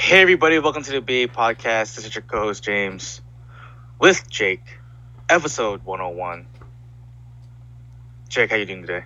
Hey 0.00 0.22
everybody, 0.22 0.58
welcome 0.58 0.82
to 0.82 0.92
the 0.92 1.02
BA 1.02 1.30
Podcast. 1.30 1.94
This 1.94 2.06
is 2.06 2.14
your 2.14 2.22
co-host 2.22 2.64
James 2.64 3.20
with 3.98 4.28
Jake, 4.30 4.78
episode 5.28 5.84
101. 5.84 6.46
Jake, 8.30 8.50
how 8.50 8.56
you 8.56 8.64
doing 8.64 8.80
today? 8.80 9.04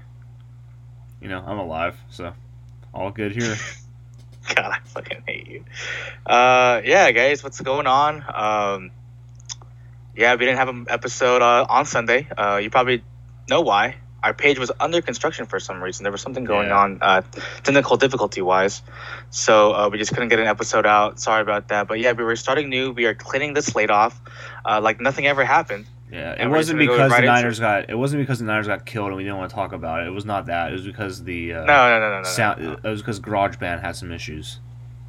You 1.21 1.29
know, 1.29 1.43
I'm 1.45 1.59
alive, 1.59 1.97
so 2.11 2.33
all 2.95 3.11
good 3.11 3.33
here. 3.33 3.57
God, 4.55 4.71
I 4.73 4.79
fucking 4.85 5.25
hate 5.27 5.49
you. 5.49 5.65
Uh, 6.25 6.81
yeah, 6.85 7.11
guys, 7.11 7.43
what's 7.43 7.61
going 7.61 7.89
on? 7.89 8.25
Um, 8.33 8.93
yeah, 10.17 10.33
we 10.35 10.45
didn't 10.45 10.59
have 10.59 10.69
an 10.69 10.87
episode 10.89 11.43
uh, 11.43 11.67
on 11.69 11.87
Sunday. 11.87 12.29
Uh, 12.39 12.61
you 12.63 12.71
probably 12.71 13.03
know 13.51 13.63
why. 13.63 13.97
Our 14.25 14.33
page 14.35 14.59
was 14.59 14.73
under 14.81 15.01
construction 15.03 15.45
for 15.47 15.61
some 15.61 15.83
reason. 15.83 16.03
There 16.03 16.11
was 16.13 16.23
something 16.23 16.45
going 16.45 16.69
Yeah. 16.69 16.79
on, 16.79 16.99
uh, 17.03 17.23
technical 17.63 17.97
difficulty 17.99 18.41
wise. 18.41 18.81
So 19.31 19.73
uh, 19.75 19.89
we 19.93 19.99
just 19.99 20.13
couldn't 20.15 20.31
get 20.31 20.39
an 20.39 20.47
episode 20.47 20.87
out. 20.87 21.21
Sorry 21.21 21.43
about 21.43 21.69
that. 21.69 21.87
But 21.89 22.01
yeah, 22.01 22.13
we 22.13 22.25
were 22.25 22.37
starting 22.37 22.71
new. 22.71 22.93
We 22.93 23.05
are 23.05 23.15
cleaning 23.15 23.53
the 23.53 23.63
slate 23.63 23.91
off, 23.91 24.19
uh, 24.65 24.81
like 24.83 24.99
nothing 25.01 25.27
ever 25.27 25.45
happened. 25.45 25.85
Yeah, 26.11 26.33
it 26.33 26.39
And 26.41 26.51
wasn't 26.53 26.79
because 26.79 26.99
right 26.99 27.09
the 27.11 27.17
into 27.17 27.27
Niners 27.33 27.59
got 27.61 27.91
it 27.91 27.97
wasn't 27.99 28.23
because 28.23 28.39
the 28.39 28.45
Niners 28.45 28.67
got 28.69 28.87
killed 28.87 29.09
and 29.09 29.17
we 29.17 29.25
didn't 29.25 29.39
want 29.39 29.51
to 29.51 29.55
talk 29.55 29.73
about 29.73 30.03
it. 30.03 30.07
It 30.07 30.11
was 30.13 30.25
not 30.25 30.47
that. 30.47 30.69
It 30.71 30.73
was 30.73 30.87
because 30.87 31.25
the 31.25 31.55
uh, 31.55 31.65
No, 31.65 31.89
no, 31.89 32.01
no, 32.01 32.11
no, 32.11 32.17
no. 32.19 32.23
sound. 32.25 32.63
no. 32.63 32.73
It 32.73 32.89
was 32.89 33.03
because 33.03 33.21
GarageBand 33.21 33.81
had 33.83 33.97
some 33.97 34.13
issues. 34.13 34.61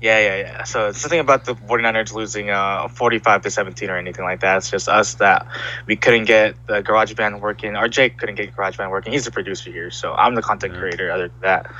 Yeah, 0.06 0.20
yeah, 0.20 0.36
yeah. 0.36 0.64
So 0.66 0.90
it's 0.90 1.02
nothing 1.04 1.20
about 1.20 1.46
the 1.46 1.56
49ers 1.56 2.14
losing 2.14 2.52
uh, 2.52 2.90
45 2.90 3.42
to 3.42 3.50
17 3.50 3.90
or 3.90 3.98
anything 3.98 4.24
like 4.24 4.42
that. 4.42 4.58
It's 4.58 4.70
just 4.70 4.88
us 4.88 5.16
that 5.16 5.48
we 5.88 5.96
couldn't 5.96 6.26
get 6.26 6.54
the 6.68 6.84
GarageBand 6.84 7.42
working, 7.42 7.76
or 7.76 7.88
Jake 7.88 8.20
couldn't 8.20 8.36
get 8.36 8.56
GarageBand 8.56 8.92
working. 8.92 9.14
He's 9.14 9.26
the 9.26 9.32
producer 9.32 9.72
here, 9.72 9.90
so 9.90 10.14
I'm 10.14 10.36
the 10.36 10.44
content 10.44 10.74
Yeah. 10.74 10.80
creator 10.80 11.12
other 11.12 11.30
than 11.30 11.40
that. 11.42 11.72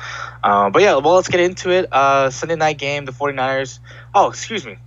Um, 0.44 0.72
but 0.72 0.82
yeah, 0.82 0.96
well, 0.96 1.14
let's 1.14 1.28
get 1.28 1.40
into 1.40 1.70
it. 1.70 1.88
Uh, 1.92 2.32
Sunday 2.32 2.56
night 2.56 2.80
game, 2.80 3.06
the 3.06 3.12
49ers. 3.12 3.78
Oh, 4.16 4.30
excuse 4.30 4.66
me. 4.66 4.78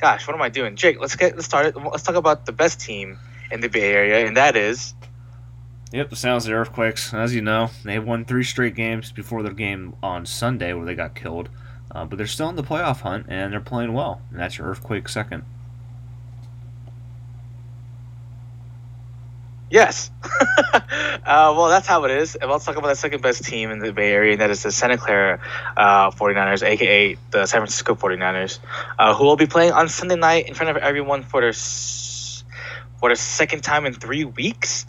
Gosh, 0.00 0.26
what 0.26 0.34
am 0.34 0.40
I 0.40 0.48
doing? 0.48 0.74
Jake, 0.76 0.98
let's 0.98 1.16
get 1.16 1.34
let's 1.34 1.44
start 1.44 1.66
it. 1.66 1.76
Let's 1.76 2.02
talk 2.02 2.16
about 2.16 2.46
the 2.46 2.52
best 2.52 2.80
team 2.80 3.18
in 3.50 3.60
the 3.60 3.68
Bay 3.68 3.92
Area, 3.92 4.26
and 4.26 4.38
that 4.38 4.56
is 4.56 4.94
Yep, 5.92 6.08
the 6.08 6.16
Sounds 6.16 6.46
of 6.46 6.50
the 6.50 6.56
Earthquakes. 6.56 7.12
As 7.12 7.34
you 7.34 7.42
know, 7.42 7.68
they 7.84 7.98
won 7.98 8.24
three 8.24 8.42
straight 8.42 8.74
games 8.74 9.12
before 9.12 9.42
their 9.42 9.52
game 9.52 9.96
on 10.02 10.24
Sunday 10.24 10.72
where 10.72 10.86
they 10.86 10.94
got 10.94 11.14
killed. 11.14 11.50
Uh, 11.90 12.04
but 12.04 12.18
they're 12.18 12.26
still 12.26 12.48
in 12.48 12.56
the 12.56 12.62
playoff 12.62 13.00
hunt 13.00 13.26
and 13.28 13.52
they're 13.52 13.60
playing 13.60 13.92
well. 13.92 14.20
And 14.30 14.38
that's 14.40 14.58
your 14.58 14.68
Earthquake 14.68 15.08
second. 15.08 15.44
Yes. 19.74 20.10
uh, 20.72 20.80
well, 21.24 21.68
that's 21.68 21.88
how 21.88 22.04
it 22.04 22.12
is. 22.12 22.36
And 22.36 22.48
let's 22.48 22.64
talk 22.64 22.76
about 22.76 22.86
the 22.88 22.94
second 22.94 23.22
best 23.22 23.44
team 23.44 23.72
in 23.72 23.80
the 23.80 23.92
Bay 23.92 24.12
Area, 24.12 24.32
and 24.32 24.40
that 24.40 24.50
is 24.50 24.62
the 24.62 24.70
Santa 24.70 24.96
Clara 24.96 25.40
uh, 25.76 26.12
49ers, 26.12 26.62
aka 26.62 27.16
the 27.32 27.46
San 27.46 27.58
Francisco 27.58 27.96
49ers, 27.96 28.60
uh, 29.00 29.14
who 29.14 29.24
will 29.24 29.34
be 29.34 29.46
playing 29.46 29.72
on 29.72 29.88
Sunday 29.88 30.14
night 30.14 30.46
in 30.46 30.54
front 30.54 30.70
of 30.70 30.76
everyone 30.76 31.24
for 31.24 31.40
their 31.40 31.52
for 31.52 33.08
the 33.08 33.16
second 33.16 33.62
time 33.62 33.84
in 33.84 33.94
three 33.94 34.24
weeks. 34.24 34.86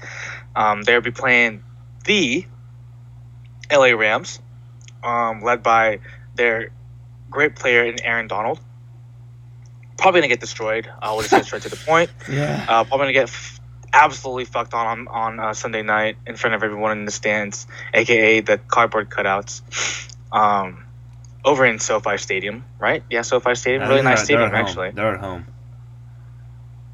Um, 0.56 0.84
they'll 0.84 1.02
be 1.02 1.10
playing 1.10 1.64
the 2.04 2.46
LA 3.72 3.88
Rams, 3.88 4.40
um, 5.04 5.42
led 5.42 5.64
by 5.64 6.00
their 6.36 6.70
great 7.30 7.56
player 7.56 7.84
in 7.86 8.02
Aaron 8.04 8.28
Donald. 8.28 8.60
Probably 9.98 10.22
gonna 10.22 10.30
get 10.30 10.40
destroyed. 10.40 10.88
Uh, 11.02 11.10
we'll 11.14 11.22
just 11.22 11.32
get 11.32 11.46
straight 11.46 11.62
to 11.64 11.70
the 11.70 11.78
point. 11.78 12.10
Yeah. 12.30 12.66
Uh, 12.68 12.84
probably 12.84 13.06
gonna 13.06 13.14
get 13.14 13.30
f- 13.30 13.60
absolutely 13.94 14.46
fucked 14.46 14.74
on 14.74 14.88
on, 14.88 15.08
on 15.08 15.40
uh, 15.40 15.54
Sunday 15.54 15.82
night 15.84 16.18
in 16.28 16.36
front 16.36 16.54
of 16.56 16.64
everyone 16.64 16.92
in 16.98 17.06
the 17.06 17.12
stands, 17.12 17.66
aka 17.94 18.42
the 18.42 18.58
cardboard 18.58 19.10
cutouts. 19.10 19.62
Um, 20.32 20.84
over 21.46 21.66
in 21.66 21.80
SoFi 21.80 22.18
Stadium, 22.18 22.66
right? 22.80 23.04
Yeah, 23.10 23.22
SoFi 23.22 23.56
Stadium, 23.56 23.84
really 23.88 24.02
nice 24.02 24.24
stadium 24.24 24.50
actually. 24.68 24.92
They're 24.92 25.14
at 25.16 25.20
home. 25.22 25.46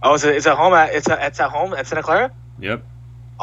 Oh, 0.04 0.14
is 0.16 0.24
it, 0.26 0.36
it's 0.36 0.46
at 0.48 0.58
home 0.58 0.74
at 0.74 0.94
it's 0.94 1.10
at, 1.10 1.22
it's 1.24 1.40
at 1.40 1.50
home 1.50 1.74
at 1.74 1.88
Santa 1.88 2.04
Clara. 2.04 2.32
Yep. 2.60 2.84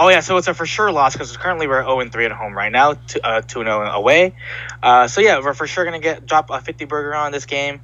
Oh 0.00 0.08
yeah, 0.08 0.20
so 0.20 0.36
it's 0.36 0.46
a 0.46 0.54
for 0.54 0.64
sure 0.64 0.92
loss 0.92 1.14
because 1.14 1.36
currently 1.36 1.66
we're 1.66 1.82
0 1.82 1.98
and 1.98 2.12
3 2.12 2.26
at 2.26 2.30
home 2.30 2.56
right 2.56 2.70
now, 2.70 2.94
uh, 3.24 3.40
2 3.40 3.64
0 3.64 3.82
away. 3.90 4.32
Uh, 4.80 5.08
so 5.08 5.20
yeah, 5.20 5.40
we're 5.40 5.54
for 5.54 5.66
sure 5.66 5.84
gonna 5.84 5.98
get 5.98 6.24
drop 6.24 6.50
a 6.50 6.60
50 6.60 6.84
burger 6.84 7.16
on 7.16 7.32
this 7.32 7.46
game. 7.46 7.80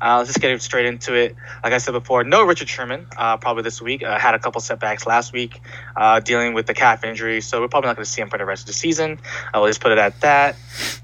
Uh, 0.00 0.18
let's 0.18 0.28
just 0.28 0.40
get 0.40 0.60
straight 0.62 0.86
into 0.86 1.14
it. 1.14 1.34
Like 1.62 1.72
I 1.72 1.78
said 1.78 1.92
before, 1.92 2.24
no 2.24 2.44
Richard 2.44 2.68
Sherman 2.68 3.06
uh, 3.16 3.36
probably 3.36 3.62
this 3.62 3.82
week. 3.82 4.02
Uh, 4.02 4.18
had 4.18 4.34
a 4.34 4.38
couple 4.38 4.60
setbacks 4.60 5.06
last 5.06 5.32
week, 5.32 5.60
uh, 5.96 6.20
dealing 6.20 6.54
with 6.54 6.66
the 6.66 6.74
calf 6.74 7.04
injury, 7.04 7.40
so 7.40 7.60
we're 7.60 7.68
probably 7.68 7.88
not 7.88 7.96
going 7.96 8.04
to 8.04 8.10
see 8.10 8.20
him 8.20 8.28
for 8.28 8.38
the 8.38 8.44
rest 8.44 8.62
of 8.62 8.66
the 8.68 8.72
season. 8.74 9.18
I 9.52 9.58
will 9.58 9.66
just 9.66 9.80
put 9.80 9.92
it 9.92 9.98
at 9.98 10.20
that. 10.20 10.54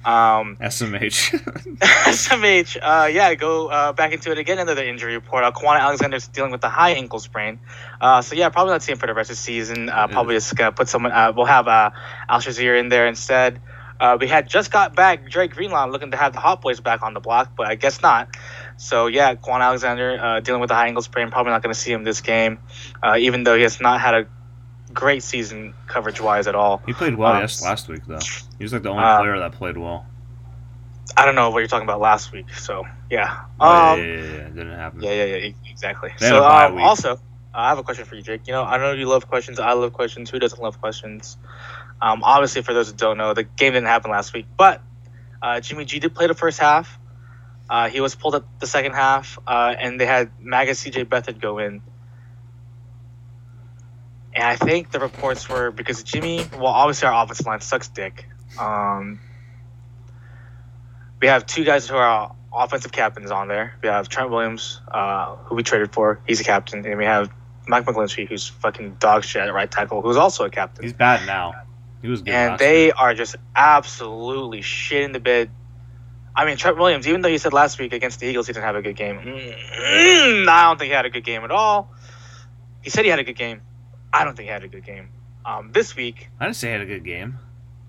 Um, 0.04 0.56
SMH. 0.60 1.40
SMH, 1.78 2.76
uh, 2.82 3.06
yeah, 3.06 3.34
go 3.34 3.68
uh, 3.68 3.92
back 3.92 4.12
into 4.12 4.30
it 4.30 4.38
again. 4.38 4.58
Another 4.58 4.84
injury 4.84 5.14
report. 5.14 5.44
Uh, 5.44 5.52
Kwon 5.52 5.78
Alexander's 5.78 6.28
dealing 6.28 6.52
with 6.52 6.62
a 6.64 6.68
high 6.68 6.90
ankle 6.90 7.18
sprain. 7.18 7.58
Uh, 8.00 8.22
so 8.22 8.34
yeah, 8.34 8.48
probably 8.48 8.72
not 8.72 8.82
seeing 8.82 8.94
him 8.94 9.00
for 9.00 9.06
the 9.06 9.14
rest 9.14 9.30
of 9.30 9.36
the 9.36 9.42
season. 9.42 9.88
Uh, 9.88 10.06
probably 10.08 10.36
just 10.36 10.54
gonna 10.54 10.72
put 10.72 10.88
someone. 10.88 11.12
Uh, 11.12 11.32
we'll 11.34 11.46
have 11.46 11.68
uh, 11.68 11.90
Al 12.28 12.40
Shazier 12.40 12.78
in 12.78 12.88
there 12.88 13.06
instead. 13.06 13.60
Uh, 14.00 14.18
we 14.20 14.26
had 14.26 14.48
just 14.48 14.70
got 14.70 14.94
back 14.94 15.28
Drake 15.30 15.52
Greenlaw 15.52 15.86
looking 15.86 16.10
to 16.10 16.16
have 16.16 16.32
the 16.32 16.40
Hot 16.40 16.60
Boys 16.60 16.80
back 16.80 17.02
on 17.02 17.14
the 17.14 17.20
block, 17.20 17.52
but 17.56 17.68
I 17.68 17.74
guess 17.76 18.02
not. 18.02 18.28
So 18.76 19.06
yeah, 19.06 19.34
Kwon 19.34 19.60
Alexander 19.60 20.18
uh, 20.20 20.40
dealing 20.40 20.60
with 20.60 20.70
a 20.70 20.74
high 20.74 20.86
ankle 20.88 21.02
sprain. 21.02 21.30
Probably 21.30 21.50
not 21.52 21.62
going 21.62 21.74
to 21.74 21.78
see 21.78 21.92
him 21.92 22.04
this 22.04 22.20
game, 22.20 22.58
uh, 23.02 23.16
even 23.18 23.44
though 23.44 23.56
he 23.56 23.62
has 23.62 23.80
not 23.80 24.00
had 24.00 24.14
a 24.14 24.26
great 24.92 25.22
season 25.22 25.74
coverage 25.86 26.20
wise 26.20 26.46
at 26.46 26.54
all. 26.54 26.82
he 26.86 26.92
played 26.92 27.14
well 27.16 27.32
Um, 27.32 27.40
yes 27.40 27.62
last 27.62 27.88
week 27.88 28.02
though. 28.06 28.18
He 28.58 28.64
was 28.64 28.72
like 28.72 28.82
the 28.82 28.90
only 28.90 29.02
uh, 29.02 29.20
player 29.20 29.38
that 29.38 29.52
played 29.52 29.76
well. 29.76 30.06
I 31.16 31.24
don't 31.24 31.34
know 31.34 31.50
what 31.50 31.58
you're 31.58 31.68
talking 31.68 31.86
about 31.86 32.00
last 32.00 32.32
week. 32.32 32.52
So 32.54 32.84
yeah. 33.10 33.44
Um, 33.60 33.98
yeah, 33.98 34.04
yeah, 34.04 34.04
yeah, 34.04 34.22
yeah. 34.22 34.48
Didn't 34.48 34.70
happen. 34.72 35.02
Yeah, 35.02 35.12
yeah, 35.12 35.24
yeah, 35.36 35.52
exactly. 35.70 36.10
They 36.18 36.28
So, 36.28 36.44
um, 36.44 36.78
also, 36.78 37.12
uh, 37.12 37.18
I 37.52 37.68
have 37.68 37.78
a 37.78 37.82
question 37.82 38.04
for 38.04 38.16
you, 38.16 38.22
Jake. 38.22 38.46
You 38.46 38.52
know, 38.52 38.64
I 38.64 38.78
know 38.78 38.92
you 38.92 39.06
love 39.06 39.28
questions. 39.28 39.60
I 39.60 39.72
love 39.72 39.92
questions. 39.92 40.30
Who 40.30 40.38
doesn't 40.38 40.60
love 40.60 40.80
questions? 40.80 41.36
Um, 42.00 42.22
obviously, 42.24 42.62
for 42.62 42.74
those 42.74 42.90
who 42.90 42.96
don't 42.96 43.16
know, 43.16 43.32
the 43.34 43.44
game 43.44 43.72
didn't 43.74 43.86
happen 43.86 44.10
last 44.10 44.32
week, 44.34 44.46
but 44.56 44.82
uh, 45.40 45.60
Jimmy 45.60 45.84
G 45.84 46.00
did 46.00 46.14
play 46.14 46.26
the 46.26 46.34
first 46.34 46.58
half. 46.58 46.98
Uh, 47.68 47.88
he 47.88 48.00
was 48.00 48.14
pulled 48.14 48.34
up 48.34 48.46
the 48.60 48.66
second 48.66 48.92
half, 48.92 49.38
uh, 49.46 49.74
and 49.78 49.98
they 49.98 50.06
had 50.06 50.30
Maga 50.40 50.72
CJ 50.72 51.06
Beathard 51.06 51.40
go 51.40 51.58
in. 51.58 51.82
And 54.34 54.44
I 54.44 54.56
think 54.56 54.90
the 54.90 54.98
reports 54.98 55.48
were 55.48 55.70
because 55.70 56.02
Jimmy, 56.02 56.44
well, 56.54 56.66
obviously 56.66 57.08
our 57.08 57.22
offensive 57.22 57.46
line 57.46 57.60
sucks 57.60 57.88
dick. 57.88 58.26
Um, 58.58 59.20
we 61.20 61.28
have 61.28 61.46
two 61.46 61.64
guys 61.64 61.88
who 61.88 61.96
are 61.96 62.34
offensive 62.52 62.92
captains 62.92 63.30
on 63.30 63.48
there. 63.48 63.74
We 63.82 63.88
have 63.88 64.08
Trent 64.08 64.30
Williams, 64.30 64.80
uh, 64.88 65.36
who 65.36 65.54
we 65.54 65.62
traded 65.62 65.92
for. 65.92 66.20
He's 66.26 66.40
a 66.40 66.44
captain. 66.44 66.84
And 66.84 66.98
we 66.98 67.04
have 67.04 67.30
Mike 67.66 67.84
McGlinchey, 67.84 68.28
who's 68.28 68.48
fucking 68.48 68.96
dog 68.98 69.24
shit 69.24 69.42
at 69.42 69.54
right 69.54 69.70
tackle, 69.70 70.02
who's 70.02 70.16
also 70.16 70.44
a 70.44 70.50
captain. 70.50 70.84
He's 70.84 70.92
bad 70.92 71.26
now. 71.26 71.54
He 72.02 72.08
was 72.08 72.20
good. 72.20 72.34
and 72.34 72.58
they 72.58 72.84
year. 72.84 72.92
are 72.98 73.14
just 73.14 73.36
absolutely 73.56 74.60
shit 74.60 75.02
in 75.02 75.12
the 75.12 75.20
bed. 75.20 75.50
I 76.36 76.44
mean, 76.46 76.56
Trent 76.56 76.76
Williams, 76.76 77.06
even 77.06 77.20
though 77.20 77.28
he 77.28 77.38
said 77.38 77.52
last 77.52 77.78
week 77.78 77.92
against 77.92 78.18
the 78.20 78.26
Eagles 78.26 78.46
he 78.48 78.52
didn't 78.52 78.64
have 78.66 78.76
a 78.76 78.82
good 78.82 78.96
game, 78.96 79.18
mm, 79.20 80.48
I 80.48 80.64
don't 80.64 80.78
think 80.78 80.88
he 80.88 80.94
had 80.94 81.06
a 81.06 81.10
good 81.10 81.24
game 81.24 81.44
at 81.44 81.50
all. 81.50 81.92
He 82.82 82.90
said 82.90 83.04
he 83.04 83.10
had 83.10 83.18
a 83.20 83.24
good 83.24 83.36
game. 83.36 83.62
I 84.12 84.24
don't 84.24 84.36
think 84.36 84.46
he 84.48 84.52
had 84.52 84.64
a 84.64 84.68
good 84.68 84.84
game. 84.84 85.08
Um, 85.44 85.70
this 85.72 85.94
week, 85.94 86.28
I 86.40 86.44
didn't 86.46 86.56
say 86.56 86.68
he 86.68 86.72
had 86.72 86.80
a 86.82 86.86
good 86.86 87.04
game. 87.04 87.38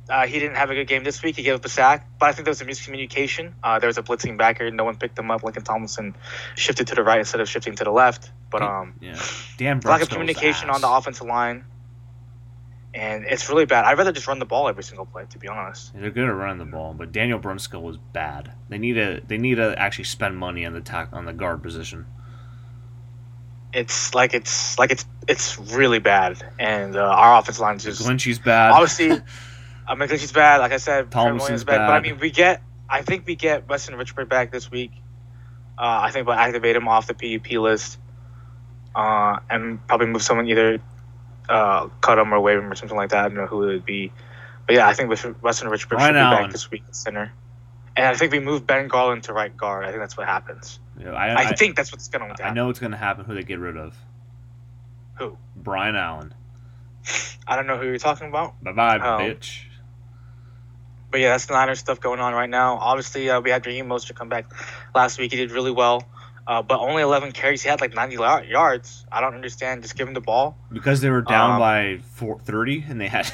uh, 0.09 0.27
he 0.27 0.39
didn't 0.39 0.55
have 0.57 0.69
a 0.69 0.75
good 0.75 0.87
game 0.87 1.03
this 1.03 1.23
week. 1.23 1.35
He 1.35 1.43
gave 1.43 1.55
up 1.55 1.65
a 1.65 1.69
sack, 1.69 2.07
but 2.19 2.27
I 2.29 2.31
think 2.33 2.45
there 2.45 2.51
was 2.51 2.61
a 2.61 2.65
miscommunication. 2.65 3.53
Uh, 3.63 3.79
there 3.79 3.87
was 3.87 3.97
a 3.97 4.03
blitzing 4.03 4.37
backer. 4.37 4.69
No 4.69 4.83
one 4.83 4.97
picked 4.97 5.17
him 5.17 5.31
up. 5.31 5.41
Laken 5.41 5.63
Tomlinson 5.63 6.15
shifted 6.55 6.87
to 6.87 6.95
the 6.95 7.03
right 7.03 7.19
instead 7.19 7.41
of 7.41 7.49
shifting 7.49 7.75
to 7.75 7.83
the 7.83 7.91
left. 7.91 8.31
But 8.51 8.61
um, 8.61 8.95
Yeah. 9.01 9.19
Dan 9.57 9.79
lack 9.83 10.01
of 10.01 10.09
communication 10.09 10.69
ass. 10.69 10.75
on 10.75 10.81
the 10.81 10.89
offensive 10.89 11.25
line, 11.27 11.65
and 12.95 13.25
it's 13.25 13.49
really 13.49 13.65
bad. 13.65 13.83
I'd 13.83 13.97
rather 13.97 14.13
just 14.13 14.25
run 14.25 14.39
the 14.39 14.45
ball 14.45 14.69
every 14.69 14.83
single 14.83 15.05
play, 15.05 15.25
to 15.29 15.37
be 15.37 15.49
honest. 15.49 15.91
They're 15.93 16.09
good 16.09 16.29
at 16.29 16.33
running 16.33 16.59
the 16.59 16.71
ball, 16.71 16.93
but 16.93 17.11
Daniel 17.11 17.39
Brunskill 17.39 17.81
was 17.81 17.97
bad. 17.97 18.53
They 18.69 18.77
need 18.77 18.93
to 18.93 19.21
they 19.27 19.37
need 19.37 19.55
to 19.55 19.77
actually 19.77 20.05
spend 20.05 20.37
money 20.37 20.65
on 20.65 20.73
the 20.73 20.79
tack 20.79 21.09
on 21.11 21.25
the 21.25 21.33
guard 21.33 21.61
position. 21.61 22.05
It's 23.73 24.15
like 24.15 24.33
it's 24.33 24.79
like 24.79 24.91
it's 24.91 25.05
it's 25.27 25.59
really 25.59 25.99
bad, 25.99 26.41
and 26.57 26.95
uh, 26.95 27.01
our 27.01 27.37
offensive 27.37 27.61
line 27.61 27.79
just 27.79 28.01
Glynchy's 28.01 28.39
bad. 28.39 28.71
obviously. 28.71 29.11
uh, 29.87 29.95
McGlinchey's 29.95 30.31
bad, 30.31 30.61
like 30.61 30.71
I 30.71 30.77
said. 30.77 31.11
Tomlinson's 31.11 31.41
Williams 31.41 31.63
bad, 31.65 31.87
but 31.87 31.93
I 31.93 31.99
mean, 31.99 32.17
we 32.17 32.31
get. 32.31 32.63
I 32.89 33.01
think 33.01 33.27
we 33.27 33.35
get 33.35 33.67
Weston 33.67 33.95
Richburg 33.95 34.29
back 34.29 34.51
this 34.51 34.71
week. 34.71 34.91
Uh, 35.77 35.99
I 36.03 36.11
think 36.11 36.27
we'll 36.27 36.37
activate 36.37 36.77
him 36.77 36.87
off 36.87 37.07
the 37.07 37.13
PUP 37.13 37.51
list, 37.59 37.99
uh, 38.95 39.39
and 39.49 39.85
probably 39.85 40.07
move 40.07 40.21
someone 40.21 40.47
either 40.47 40.79
uh, 41.49 41.87
cut 42.01 42.17
him 42.19 42.33
or 42.33 42.39
waive 42.39 42.59
him 42.59 42.71
or 42.71 42.75
something 42.75 42.97
like 42.97 43.09
that. 43.11 43.25
I 43.25 43.27
don't 43.29 43.37
know 43.37 43.47
who 43.47 43.63
it 43.63 43.73
would 43.73 43.85
be, 43.85 44.11
but 44.65 44.75
yeah, 44.75 44.87
I 44.87 44.93
think 44.93 45.09
Wes- 45.09 45.25
Weston 45.41 45.69
Richburg 45.69 45.99
should 45.99 46.13
be 46.13 46.19
Allen. 46.19 46.43
back 46.43 46.51
this 46.51 46.69
week 46.71 46.83
at 46.87 46.95
center. 46.95 47.31
And 47.97 48.05
I 48.05 48.13
think 48.13 48.31
we 48.33 48.39
move 48.39 48.67
Ben 48.67 48.87
Garland 48.87 49.23
to 49.23 49.33
right 49.33 49.55
guard. 49.55 49.85
I 49.85 49.89
think 49.89 50.01
that's 50.01 50.17
what 50.17 50.27
happens. 50.27 50.79
Yeah, 50.99 51.11
I, 51.11 51.27
I, 51.29 51.35
I, 51.49 51.53
think 51.53 51.75
that's 51.77 51.91
what's 51.91 52.07
going 52.09 52.21
to 52.21 52.27
happen. 52.27 52.45
I 52.45 52.49
know 52.51 52.69
it's 52.69 52.79
gonna 52.79 52.97
happen. 52.97 53.25
Who 53.25 53.35
they 53.35 53.43
get 53.43 53.59
rid 53.59 53.77
of? 53.77 53.95
Who? 55.17 55.37
Brian 55.55 55.95
Allen. 55.95 56.33
I 57.47 57.55
don't 57.55 57.67
know 57.67 57.77
who 57.77 57.85
you're 57.85 57.97
talking 57.97 58.27
about. 58.27 58.61
Bye 58.63 58.71
bye, 58.73 58.97
Oh. 58.97 59.19
bitch. 59.19 59.61
but 61.11 61.19
yeah, 61.19 61.29
that's 61.29 61.45
the 61.45 61.53
Niners 61.53 61.79
stuff 61.79 61.99
going 62.01 62.19
on 62.19 62.33
right 62.33 62.49
now. 62.49 62.75
Obviously, 62.77 63.29
uh, 63.29 63.39
we 63.39 63.49
had 63.49 63.65
Raheem 63.65 63.87
Mostert 63.87 64.15
come 64.15 64.29
back 64.29 64.51
last 64.93 65.17
week. 65.19 65.31
He 65.31 65.37
did 65.37 65.51
really 65.51 65.71
well, 65.71 66.03
uh, 66.47 66.61
but 66.61 66.79
only 66.79 67.01
11 67.01 67.31
carries. 67.31 67.63
He 67.63 67.69
had 67.69 67.81
like 67.81 67.93
90 67.95 68.15
yards. 68.15 69.05
I 69.11 69.21
don't 69.21 69.33
understand. 69.33 69.81
Just 69.81 69.97
give 69.97 70.07
him 70.07 70.13
the 70.13 70.21
ball. 70.21 70.57
Because 70.71 71.01
they 71.01 71.09
were 71.09 71.21
down 71.21 71.51
Um, 71.53 71.59
by 71.59 71.99
four, 72.13 72.39
30 72.39 72.85
and 72.87 73.01
they 73.01 73.07
had 73.07 73.25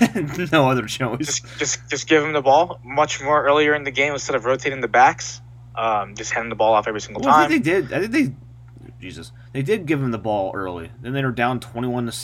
no 0.51 0.69
other 0.69 0.85
choice. 0.85 1.41
Just, 1.41 1.59
just, 1.59 1.89
just 1.89 2.07
give 2.07 2.23
him 2.23 2.33
the 2.33 2.41
ball 2.41 2.79
much 2.83 3.21
more 3.21 3.43
earlier 3.43 3.73
in 3.75 3.83
the 3.83 3.91
game 3.91 4.13
instead 4.13 4.35
of 4.35 4.45
rotating 4.45 4.79
the 4.81 4.87
backs. 4.87 5.41
Um, 5.75 6.15
just 6.15 6.31
hand 6.31 6.43
him 6.45 6.49
the 6.49 6.55
ball 6.55 6.73
off 6.73 6.87
every 6.87 7.01
single 7.01 7.21
Well, 7.23 7.33
I 7.33 7.41
time. 7.41 7.49
think 7.49 7.63
they 7.63 7.71
did. 7.81 7.93
I 7.93 7.99
think 8.07 8.11
they, 8.11 8.91
Jesus, 8.99 9.31
they 9.53 9.61
did 9.61 9.85
give 9.85 10.01
him 10.01 10.11
the 10.11 10.17
ball 10.17 10.51
early. 10.53 10.91
Then 11.01 11.13
they 11.13 11.23
were 11.23 11.31
down 11.31 11.59
twenty-one 11.61 12.11
to, 12.11 12.17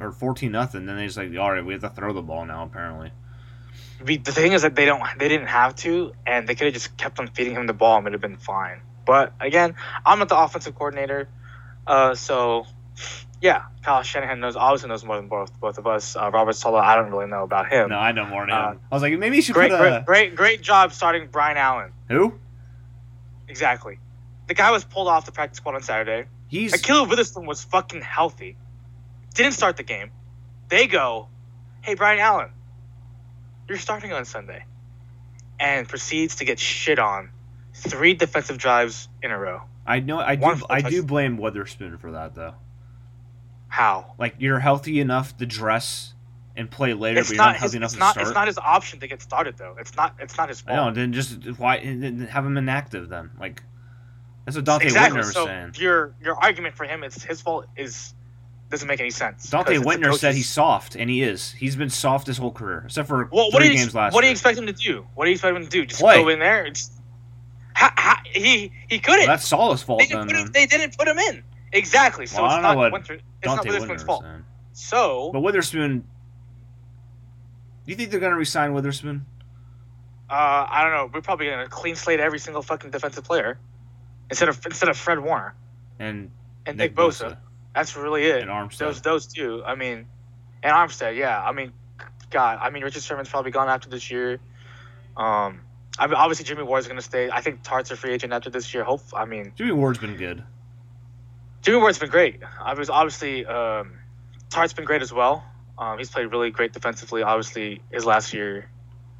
or 0.00 0.10
fourteen 0.12 0.52
nothing. 0.52 0.84
Then 0.86 0.96
they 0.96 1.06
just 1.06 1.16
like, 1.16 1.36
all 1.38 1.52
right, 1.52 1.64
we 1.64 1.72
have 1.74 1.82
to 1.82 1.88
throw 1.90 2.12
the 2.12 2.22
ball 2.22 2.44
now. 2.44 2.64
Apparently, 2.64 3.12
the 4.04 4.18
thing 4.18 4.52
is 4.52 4.62
that 4.62 4.74
they 4.74 4.84
don't, 4.84 5.00
they 5.18 5.28
didn't 5.28 5.46
have 5.46 5.76
to, 5.76 6.12
and 6.26 6.48
they 6.48 6.54
could 6.54 6.64
have 6.66 6.74
just 6.74 6.96
kept 6.96 7.18
on 7.20 7.28
feeding 7.28 7.54
him 7.54 7.66
the 7.66 7.72
ball 7.72 7.98
and 7.98 8.06
it 8.06 8.10
would 8.10 8.12
have 8.14 8.20
been 8.20 8.36
fine. 8.36 8.80
But 9.10 9.32
again, 9.40 9.74
I'm 10.06 10.20
not 10.20 10.28
the 10.28 10.38
offensive 10.38 10.76
coordinator, 10.76 11.28
uh, 11.84 12.14
so 12.14 12.64
yeah, 13.40 13.64
Kyle 13.82 14.04
Shanahan 14.04 14.38
knows 14.38 14.54
obviously 14.54 14.88
knows 14.88 15.04
more 15.04 15.16
than 15.16 15.26
both 15.26 15.50
both 15.58 15.78
of 15.78 15.86
us. 15.88 16.14
Uh, 16.14 16.30
Robert 16.30 16.52
Saleh, 16.52 16.80
I 16.80 16.94
don't 16.94 17.10
really 17.10 17.26
know 17.26 17.42
about 17.42 17.68
him. 17.72 17.88
no, 17.88 17.96
I 17.96 18.12
know 18.12 18.24
more 18.26 18.42
than 18.46 18.54
Uh, 18.54 18.70
him. 18.70 18.80
I 18.88 18.94
was 18.94 19.02
like, 19.02 19.18
maybe 19.18 19.34
you 19.34 19.42
should 19.42 19.56
great, 19.56 19.72
put 19.72 19.78
great, 19.80 19.96
a 19.96 20.02
great, 20.06 20.36
great 20.36 20.62
job 20.62 20.92
starting 20.92 21.26
Brian 21.26 21.56
Allen. 21.56 21.90
who? 22.08 22.34
Exactly. 23.48 23.98
The 24.46 24.54
guy 24.54 24.70
was 24.70 24.84
pulled 24.84 25.08
off 25.08 25.26
the 25.26 25.32
practice 25.32 25.56
squad 25.56 25.74
on 25.74 25.82
Saturday. 25.82 26.28
He's 26.46 26.72
Ahkello 26.72 27.08
Witherspoon 27.08 27.46
was 27.46 27.64
fucking 27.64 28.02
healthy. 28.02 28.56
Didn't 29.34 29.54
start 29.54 29.76
the 29.76 29.82
game. 29.82 30.12
They 30.68 30.86
go, 30.86 31.26
hey, 31.82 31.94
Brian 31.94 32.20
Allen, 32.20 32.50
you're 33.68 33.78
starting 33.78 34.12
on 34.12 34.24
Sunday. 34.24 34.64
And 35.58 35.88
proceeds 35.88 36.36
to 36.36 36.44
get 36.44 36.60
shit 36.60 37.00
on 37.00 37.30
three 37.80 38.14
defensive 38.14 38.58
drives 38.58 39.08
in 39.22 39.30
a 39.30 39.38
row. 39.38 39.62
I 39.86 40.00
know 40.00 40.18
I 40.18 40.36
do 40.36 40.62
I 40.68 40.80
do 40.82 41.02
blame 41.02 41.36
Witherspoon 41.36 41.98
for 41.98 42.12
that 42.12 42.34
though. 42.34 42.54
How? 43.68 44.14
Like 44.18 44.36
you're 44.38 44.58
healthy 44.60 45.00
enough 45.00 45.36
to 45.38 45.46
dress 45.46 46.14
and 46.56 46.70
play 46.70 46.94
later, 46.94 47.20
It's 47.20 47.28
but 47.28 47.36
you're 47.36 47.44
not 47.44 47.56
healthy 47.56 47.76
enough 47.78 47.92
to 47.92 47.98
not, 47.98 48.12
start. 48.12 48.26
it's 48.26 48.34
not 48.34 48.46
his 48.46 48.58
option 48.58 49.00
to 49.00 49.06
get 49.06 49.22
started, 49.22 49.56
though. 49.56 49.76
It's 49.78 49.96
not 49.96 50.16
It's 50.18 50.36
not 50.36 50.48
his 50.48 50.60
fault. 50.60 50.94
Then 50.94 51.12
just 51.12 51.58
why 51.58 51.78
then 51.78 52.20
have 52.30 52.44
him 52.44 52.56
inactive 52.56 53.08
then? 53.08 53.30
Like 53.38 53.62
that's 54.44 54.56
what 54.56 54.64
Donte 54.64 54.84
exactly. 54.84 55.20
Whitner 55.20 55.24
was 55.24 55.32
so 55.32 55.46
saying. 55.46 55.74
Your, 55.76 56.14
your 56.22 56.36
argument 56.36 56.76
for 56.76 56.84
him, 56.84 57.04
it's 57.04 57.22
his 57.22 57.40
fault, 57.40 57.66
is 57.76 58.14
doesn't 58.70 58.88
make 58.88 59.00
any 59.00 59.10
sense. 59.10 59.50
Donte 59.50 59.78
Whitner 59.82 60.16
said 60.16 60.34
he's 60.34 60.48
soft, 60.48 60.94
and 60.96 61.10
he 61.10 61.22
is. 61.22 61.52
He's 61.52 61.76
been 61.76 61.90
soft 61.90 62.26
his 62.26 62.38
whole 62.38 62.52
career, 62.52 62.82
except 62.86 63.08
for 63.08 63.28
Well, 63.32 63.50
what 63.50 63.58
three 63.58 63.68
do 63.68 63.72
you 63.72 63.78
games 63.78 63.94
last 63.94 64.14
what 64.14 64.22
do 64.22 64.26
you 64.26 64.32
expect 64.32 64.58
him 64.58 64.66
to 64.66 64.72
do? 64.72 65.06
What 65.14 65.24
do 65.24 65.30
you 65.30 65.34
expect 65.34 65.56
him 65.56 65.62
to 65.64 65.68
do? 65.68 65.86
Just 65.86 66.00
Play. 66.00 66.22
go 66.22 66.28
in 66.28 66.38
there? 66.38 66.66
It's, 66.66 66.90
ha, 67.80 67.92
ha, 67.96 68.22
he 68.24 68.70
he 68.88 68.98
couldn't. 68.98 69.20
Well, 69.20 69.28
that's 69.28 69.46
Saleh's 69.46 69.82
fault 69.82 70.00
they, 70.00 70.06
didn't 70.06 70.26
put 70.26 70.36
him, 70.36 70.50
they 70.52 70.66
didn't 70.66 70.96
put 70.98 71.08
him 71.08 71.18
in. 71.18 71.42
Exactly. 71.72 72.26
So 72.26 72.42
Well, 72.42 72.56
it's 72.56 72.62
know 72.62 72.74
what 72.76 72.92
Winter, 72.92 73.14
it's 73.14 73.46
not 73.46 73.64
Witherspoon's 73.64 74.02
fault. 74.02 74.22
saying. 74.22 74.44
So 74.72 75.30
But 75.32 75.40
Witherspoon, 75.40 76.00
do 76.00 76.04
you 77.86 77.96
think 77.96 78.10
they're 78.10 78.20
gonna 78.20 78.36
resign 78.36 78.74
Witherspoon? 78.74 79.24
uh, 80.28 80.66
I 80.68 80.82
don't 80.84 80.92
know. 80.92 81.10
We're 81.12 81.22
probably 81.22 81.46
gonna 81.48 81.68
clean 81.68 81.96
slate 81.96 82.20
every 82.20 82.38
single 82.38 82.62
fucking 82.62 82.90
defensive 82.90 83.24
player 83.24 83.58
instead 84.30 84.48
of 84.48 84.64
instead 84.66 84.88
of 84.88 84.96
Fred 84.96 85.18
Warner 85.20 85.54
And 85.98 86.30
and 86.66 86.76
Nick 86.76 86.92
Nick, 86.92 86.96
Bosa. 86.96 87.36
That's 87.74 87.96
really 87.96 88.24
it. 88.26 88.42
and 88.42 88.50
Armstead. 88.50 88.78
Those 88.78 89.00
those 89.00 89.26
two. 89.26 89.62
I 89.64 89.74
mean, 89.74 90.06
and 90.62 90.72
Armstead. 90.74 91.16
Yeah. 91.16 91.40
I 91.42 91.52
mean, 91.52 91.72
God. 92.30 92.58
I 92.60 92.70
mean, 92.70 92.82
Richard 92.82 93.02
Sherman's 93.02 93.28
probably 93.28 93.50
gone 93.52 93.68
after 93.68 93.88
this 93.88 94.10
year. 94.10 94.38
Um. 95.16 95.60
I 95.98 96.06
mean, 96.06 96.14
obviously 96.14 96.44
Jimmy 96.44 96.62
Ward's 96.62 96.88
gonna 96.88 97.02
stay. 97.02 97.30
I 97.30 97.40
think 97.40 97.62
Tart's 97.62 97.90
a 97.90 97.96
free 97.96 98.12
agent 98.12 98.32
after 98.32 98.50
this 98.50 98.72
year. 98.72 98.84
Hope. 98.84 99.02
I 99.14 99.24
mean, 99.24 99.52
Jimmy 99.56 99.72
Ward's 99.72 99.98
been 99.98 100.16
good. 100.16 100.42
Jimmy 101.62 101.78
Ward's 101.78 101.98
been 101.98 102.10
great. 102.10 102.40
I 102.62 102.74
was 102.74 102.88
obviously 102.88 103.44
um, 103.44 103.92
Tart's 104.48 104.72
been 104.72 104.84
great 104.84 105.02
as 105.02 105.12
well. 105.12 105.44
Um, 105.78 105.98
he's 105.98 106.10
played 106.10 106.26
really 106.30 106.50
great 106.50 106.72
defensively. 106.72 107.22
Obviously, 107.22 107.82
his 107.90 108.04
last 108.04 108.32
year. 108.32 108.70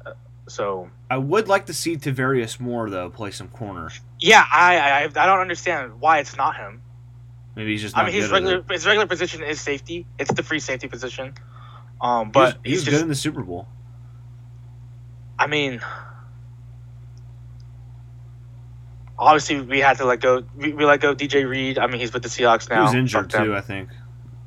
Uh, 0.05 0.13
so 0.47 0.89
I 1.09 1.17
would 1.17 1.47
like 1.47 1.67
to 1.67 1.73
see 1.73 1.97
Tarvarius 1.97 2.59
Moore 2.59 2.89
though 2.89 3.09
play 3.09 3.31
some 3.31 3.47
corner. 3.49 3.89
yeah, 4.19 4.43
I, 4.51 4.77
I 4.77 5.03
I 5.03 5.25
don't 5.25 5.39
understand 5.39 5.99
why 5.99 6.19
it's 6.19 6.35
not 6.35 6.55
him. 6.55 6.81
Maybe 7.55 7.71
he's 7.71 7.81
just. 7.81 7.97
I 7.97 8.05
mean, 8.05 8.13
his 8.13 8.31
regular 8.31 8.63
his 8.69 8.85
regular 8.85 9.07
position 9.07 9.43
is 9.43 9.59
safety. 9.59 10.05
It's 10.17 10.33
the 10.33 10.43
free 10.43 10.59
safety 10.59 10.87
position. 10.87 11.33
Um, 11.99 12.31
but 12.31 12.57
he 12.63 12.71
he's 12.71 12.79
was 12.79 12.85
just. 12.85 12.95
good 12.95 13.03
in 13.03 13.09
the 13.09 13.15
Super 13.15 13.43
Bowl. 13.43 13.67
I 15.37 15.47
mean, 15.47 15.81
obviously 19.21 19.61
we 19.61 19.79
had 19.79 19.97
to 19.97 20.05
let 20.05 20.19
go. 20.19 20.43
We, 20.55 20.73
we 20.73 20.85
let 20.85 20.99
go 20.99 21.15
DJ 21.15 21.47
Reed. 21.47 21.77
I 21.77 21.87
mean, 21.87 21.99
he's 21.99 22.11
with 22.13 22.23
the 22.23 22.29
Seahawks 22.29 22.69
now. 22.69 22.77
he 22.77 22.83
was 22.83 22.93
injured 22.95 23.29
too. 23.29 23.55
I 23.55 23.61
think. 23.61 23.89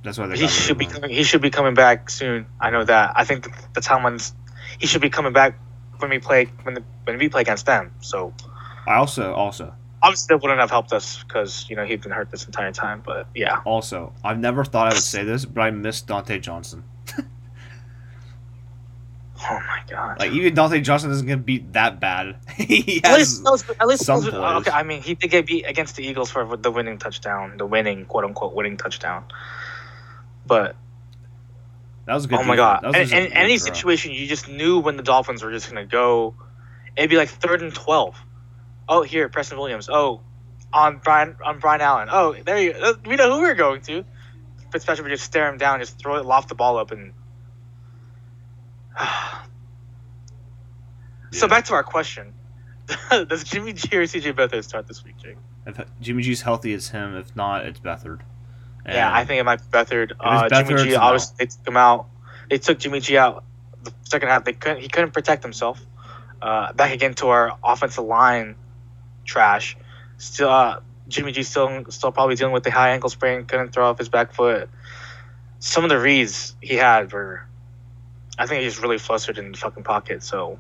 That's 0.02 0.18
why 0.18 0.26
they. 0.26 0.36
He 0.36 0.48
should 0.48 0.76
be 0.76 0.86
coming, 0.86 1.10
he 1.10 1.22
should 1.22 1.40
be 1.40 1.50
coming 1.50 1.74
back 1.74 2.10
soon. 2.10 2.46
I 2.60 2.70
know 2.70 2.84
that. 2.84 3.12
I 3.16 3.24
think 3.24 3.44
the, 3.44 3.52
the 3.74 3.80
timelines 3.80 4.34
he 4.78 4.86
should 4.86 5.00
be 5.00 5.10
coming 5.10 5.32
back 5.32 5.58
when 5.98 6.10
we 6.10 6.18
play 6.18 6.46
when 6.62 6.74
the, 6.74 6.84
when 7.04 7.18
we 7.18 7.28
play 7.28 7.40
against 7.40 7.66
them. 7.66 7.92
So 8.00 8.34
I 8.86 8.96
also 8.96 9.32
also 9.32 9.72
obviously 10.02 10.34
that 10.34 10.42
wouldn't 10.42 10.60
have 10.60 10.70
helped 10.70 10.92
us 10.92 11.22
because 11.22 11.66
you 11.70 11.76
know 11.76 11.84
he'd 11.84 12.02
been 12.02 12.12
hurt 12.12 12.30
this 12.30 12.44
entire 12.44 12.72
time. 12.72 13.02
But 13.04 13.28
yeah, 13.34 13.60
also 13.64 14.12
I've 14.22 14.38
never 14.38 14.64
thought 14.64 14.88
I 14.88 14.94
would 14.94 15.02
say 15.02 15.24
this, 15.24 15.44
but 15.44 15.62
I 15.62 15.70
miss 15.70 16.02
Dontae 16.02 16.40
Johnson. 16.40 16.84
Oh 19.46 19.58
my 19.66 19.82
god. 19.90 20.18
Like 20.20 20.32
even 20.32 20.54
Dontae 20.54 20.82
Johnson 20.82 21.10
isn't 21.10 21.26
gonna 21.26 21.40
beat 21.42 21.72
that 21.74 22.00
bad. 22.00 22.36
he 22.56 22.98
at 23.04 23.06
has 23.10 23.18
least, 23.40 23.44
those, 23.44 23.70
at 23.78 23.86
least 23.86 24.04
some 24.04 24.20
those- 24.22 24.30
plays. 24.30 24.56
okay. 24.58 24.70
I 24.70 24.82
mean, 24.82 25.02
he 25.02 25.14
did 25.14 25.28
get 25.30 25.46
beat 25.46 25.64
against 25.66 25.96
the 25.96 26.04
Eagles 26.06 26.30
for 26.30 26.56
the 26.56 26.70
winning 26.70 26.98
touchdown, 26.98 27.56
the 27.58 27.66
winning 27.66 28.06
quote 28.06 28.24
unquote 28.24 28.54
winning 28.54 28.76
touchdown. 28.76 29.24
But 30.46 30.76
that 32.06 32.14
was 32.14 32.24
a 32.26 32.28
good. 32.28 32.38
oh 32.38 32.44
my 32.44 32.56
god! 32.56 32.82
That 32.82 32.88
was 32.88 32.96
And, 32.96 33.08
just 33.08 33.12
a 33.12 33.28
good 33.28 33.32
any 33.36 33.58
throw. 33.58 33.72
situation, 33.74 34.12
you 34.12 34.26
just 34.26 34.48
knew 34.48 34.78
when 34.80 34.96
the 34.96 35.02
Dolphins 35.02 35.42
were 35.42 35.50
just 35.50 35.68
gonna 35.68 35.86
go. 35.86 36.34
It'd 36.96 37.10
be 37.10 37.16
like 37.16 37.28
third 37.28 37.62
and 37.62 37.74
twelve. 37.74 38.16
Oh, 38.88 39.02
here, 39.02 39.28
Preston 39.28 39.58
Williams. 39.58 39.88
Oh, 39.90 40.20
on 40.72 40.98
Brian 41.02 41.36
on 41.44 41.58
Brian 41.58 41.80
Allen. 41.80 42.08
Oh, 42.10 42.34
there 42.44 42.58
you. 42.58 42.74
We 43.06 43.16
know 43.16 43.34
who 43.34 43.40
we're 43.40 43.54
going 43.54 43.80
to. 43.82 44.04
Fitzpatrick 44.72 45.04
would 45.04 45.10
just 45.12 45.24
stare 45.24 45.48
him 45.48 45.56
down, 45.58 45.80
just 45.80 45.98
throw 45.98 46.16
it, 46.16 46.24
loft 46.26 46.48
the 46.48 46.54
ball 46.54 46.76
up, 46.78 46.90
and. 46.90 47.12
So 51.32 51.48
back 51.48 51.64
to 51.64 51.74
our 51.74 51.82
question: 51.82 52.32
Does 53.10 53.42
Jimmy 53.42 53.72
G 53.72 53.88
or 53.96 54.02
CJ 54.02 54.34
Beathard 54.34 54.62
start 54.62 54.86
this 54.86 55.02
week, 55.02 55.16
Jake? 55.16 55.36
If 55.66 55.80
Jimmy 56.00 56.22
G's 56.22 56.42
healthy, 56.42 56.72
it's 56.72 56.90
him. 56.90 57.16
If 57.16 57.34
not, 57.34 57.66
it's 57.66 57.80
Beathard. 57.80 58.20
Yeah, 58.86 59.12
I 59.12 59.24
think 59.24 59.40
it 59.40 59.44
might 59.44 59.56
be 59.56 59.66
Beathard. 59.76 60.12
Uh, 60.20 60.48
it's 60.48 60.56
Jimmy 60.56 60.80
Beathard, 60.80 60.84
G, 60.84 60.94
obviously, 60.94 61.34
they 61.38 61.46
took 61.46 61.66
him 61.66 61.76
out. 61.76 62.06
They 62.50 62.58
took 62.58 62.78
Jimmy 62.78 63.00
G 63.00 63.18
out 63.18 63.42
the 63.82 63.92
second 64.04 64.28
half. 64.28 64.44
They 64.44 64.52
couldn't. 64.52 64.80
He 64.80 64.88
couldn't 64.88 65.12
protect 65.12 65.42
himself. 65.42 65.80
Uh, 66.40 66.72
back 66.72 66.92
again 66.92 67.14
to 67.14 67.28
our 67.28 67.58
offensive 67.64 68.04
line 68.04 68.54
trash. 69.24 69.76
Still, 70.18 70.50
uh, 70.50 70.80
Jimmy 71.08 71.32
G 71.32 71.42
still 71.42 71.84
still 71.88 72.12
probably 72.12 72.36
dealing 72.36 72.52
with 72.52 72.62
the 72.62 72.70
high 72.70 72.90
ankle 72.90 73.10
sprain. 73.10 73.44
Couldn't 73.46 73.72
throw 73.72 73.88
off 73.88 73.98
his 73.98 74.08
back 74.08 74.34
foot. 74.34 74.68
Some 75.58 75.82
of 75.82 75.90
the 75.90 75.98
reads 75.98 76.54
he 76.60 76.74
had 76.74 77.12
were, 77.12 77.46
I 78.38 78.46
think 78.46 78.62
he's 78.62 78.78
really 78.80 78.98
flustered 78.98 79.38
in 79.38 79.52
the 79.52 79.58
fucking 79.58 79.84
pocket. 79.84 80.22
So, 80.22 80.58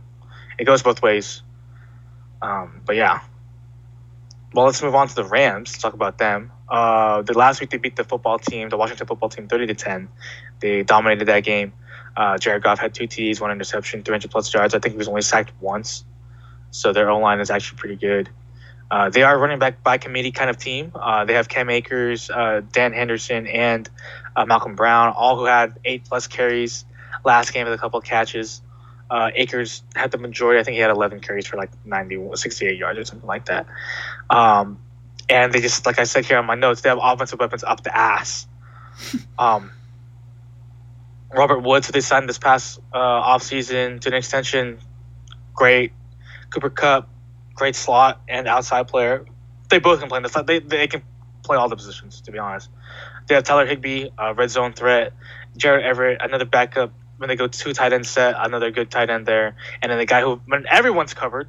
it 0.58 0.64
goes 0.64 0.82
both 0.82 1.02
ways. 1.02 1.42
Um, 2.40 2.82
but 2.84 2.96
yeah. 2.96 3.20
Well, 4.52 4.66
let's 4.66 4.82
move 4.82 4.94
on 4.94 5.08
to 5.08 5.14
the 5.14 5.24
Rams. 5.24 5.72
Let's 5.72 5.82
talk 5.82 5.94
about 5.94 6.18
them. 6.18 6.52
Uh, 6.68 7.22
the 7.22 7.36
last 7.36 7.60
week 7.60 7.70
they 7.70 7.78
beat 7.78 7.96
the 7.96 8.04
football 8.04 8.38
team, 8.38 8.68
the 8.68 8.76
Washington 8.76 9.06
football 9.06 9.28
team, 9.28 9.48
thirty 9.48 9.66
to 9.66 9.74
ten. 9.74 10.08
They 10.60 10.82
dominated 10.82 11.26
that 11.26 11.40
game. 11.40 11.72
Uh, 12.16 12.38
Jared 12.38 12.62
Goff 12.62 12.78
had 12.78 12.94
two 12.94 13.04
TDs, 13.04 13.40
one 13.40 13.50
interception, 13.50 14.02
three 14.02 14.12
hundred 14.12 14.30
plus 14.30 14.52
yards. 14.54 14.74
I 14.74 14.78
think 14.78 14.94
he 14.94 14.98
was 14.98 15.08
only 15.08 15.22
sacked 15.22 15.52
once, 15.60 16.04
so 16.70 16.92
their 16.92 17.10
O 17.10 17.18
line 17.18 17.40
is 17.40 17.50
actually 17.50 17.78
pretty 17.78 17.96
good. 17.96 18.30
Uh, 18.90 19.10
they 19.10 19.22
are 19.22 19.36
running 19.36 19.58
back 19.58 19.82
by 19.82 19.98
committee 19.98 20.30
kind 20.30 20.48
of 20.48 20.56
team. 20.56 20.92
Uh, 20.94 21.24
they 21.24 21.34
have 21.34 21.48
Cam 21.48 21.68
Akers, 21.68 22.30
uh, 22.30 22.62
Dan 22.70 22.92
Henderson, 22.92 23.46
and 23.46 23.88
uh, 24.36 24.46
Malcolm 24.46 24.76
Brown, 24.76 25.12
all 25.16 25.36
who 25.36 25.46
had 25.46 25.78
eight 25.84 26.04
plus 26.04 26.28
carries 26.28 26.84
last 27.24 27.52
game 27.52 27.64
with 27.64 27.74
a 27.74 27.78
couple 27.78 27.98
of 27.98 28.04
catches. 28.04 28.62
Uh, 29.10 29.30
Akers 29.34 29.82
had 29.94 30.10
the 30.10 30.18
majority. 30.18 30.60
I 30.60 30.64
think 30.64 30.74
he 30.74 30.80
had 30.80 30.90
11 30.90 31.20
carries 31.20 31.46
for 31.46 31.56
like 31.56 31.70
90, 31.84 32.30
68 32.34 32.78
yards 32.78 32.98
or 32.98 33.04
something 33.04 33.26
like 33.26 33.46
that. 33.46 33.66
Um, 34.30 34.78
and 35.28 35.52
they 35.52 35.60
just, 35.60 35.86
like 35.86 35.98
I 35.98 36.04
said 36.04 36.24
here 36.24 36.38
on 36.38 36.46
my 36.46 36.54
notes, 36.54 36.80
they 36.80 36.88
have 36.88 36.98
offensive 37.00 37.38
weapons 37.38 37.64
up 37.64 37.82
the 37.82 37.96
ass. 37.96 38.46
Um, 39.36 39.72
Robert 41.32 41.60
Woods, 41.60 41.88
who 41.88 41.92
they 41.92 42.00
signed 42.00 42.28
this 42.28 42.38
past 42.38 42.78
uh, 42.92 42.98
offseason 42.98 44.00
to 44.02 44.08
an 44.08 44.14
extension, 44.14 44.78
great. 45.52 45.92
Cooper 46.50 46.70
Kupp, 46.70 47.08
great 47.54 47.74
slot 47.74 48.22
and 48.28 48.46
outside 48.46 48.86
player. 48.86 49.24
They 49.68 49.80
both 49.80 49.98
can 49.98 50.08
play 50.08 50.18
in 50.18 50.22
the 50.22 50.28
slot. 50.28 50.46
They, 50.46 50.60
they 50.60 50.86
can 50.86 51.02
play 51.42 51.56
all 51.56 51.68
the 51.68 51.74
positions, 51.74 52.20
to 52.22 52.32
be 52.32 52.38
honest. 52.38 52.70
They 53.26 53.34
have 53.34 53.42
Tyler 53.42 53.66
Higbee, 53.66 54.10
uh, 54.16 54.34
red 54.34 54.50
zone 54.50 54.72
threat. 54.72 55.12
Gerald 55.56 55.84
Everett, 55.84 56.20
another 56.20 56.44
backup 56.44 56.92
when 57.24 57.30
they 57.30 57.36
go 57.36 57.46
two 57.46 57.72
tight 57.72 57.94
end 57.94 58.04
set, 58.04 58.34
another 58.38 58.70
good 58.70 58.90
tight 58.90 59.08
end 59.08 59.24
there, 59.24 59.56
and 59.80 59.90
then 59.90 59.98
the 59.98 60.04
guy 60.04 60.20
who 60.20 60.42
when 60.44 60.66
everyone's 60.68 61.14
covered, 61.14 61.48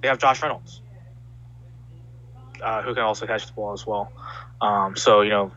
they 0.00 0.06
have 0.06 0.18
Josh 0.18 0.40
Reynolds, 0.40 0.80
uh, 2.62 2.82
who 2.82 2.94
can 2.94 3.02
also 3.02 3.26
catch 3.26 3.44
the 3.44 3.52
ball 3.52 3.72
as 3.72 3.84
well. 3.84 4.12
Um, 4.60 4.94
so 4.94 5.22
you 5.22 5.30
know, 5.30 5.50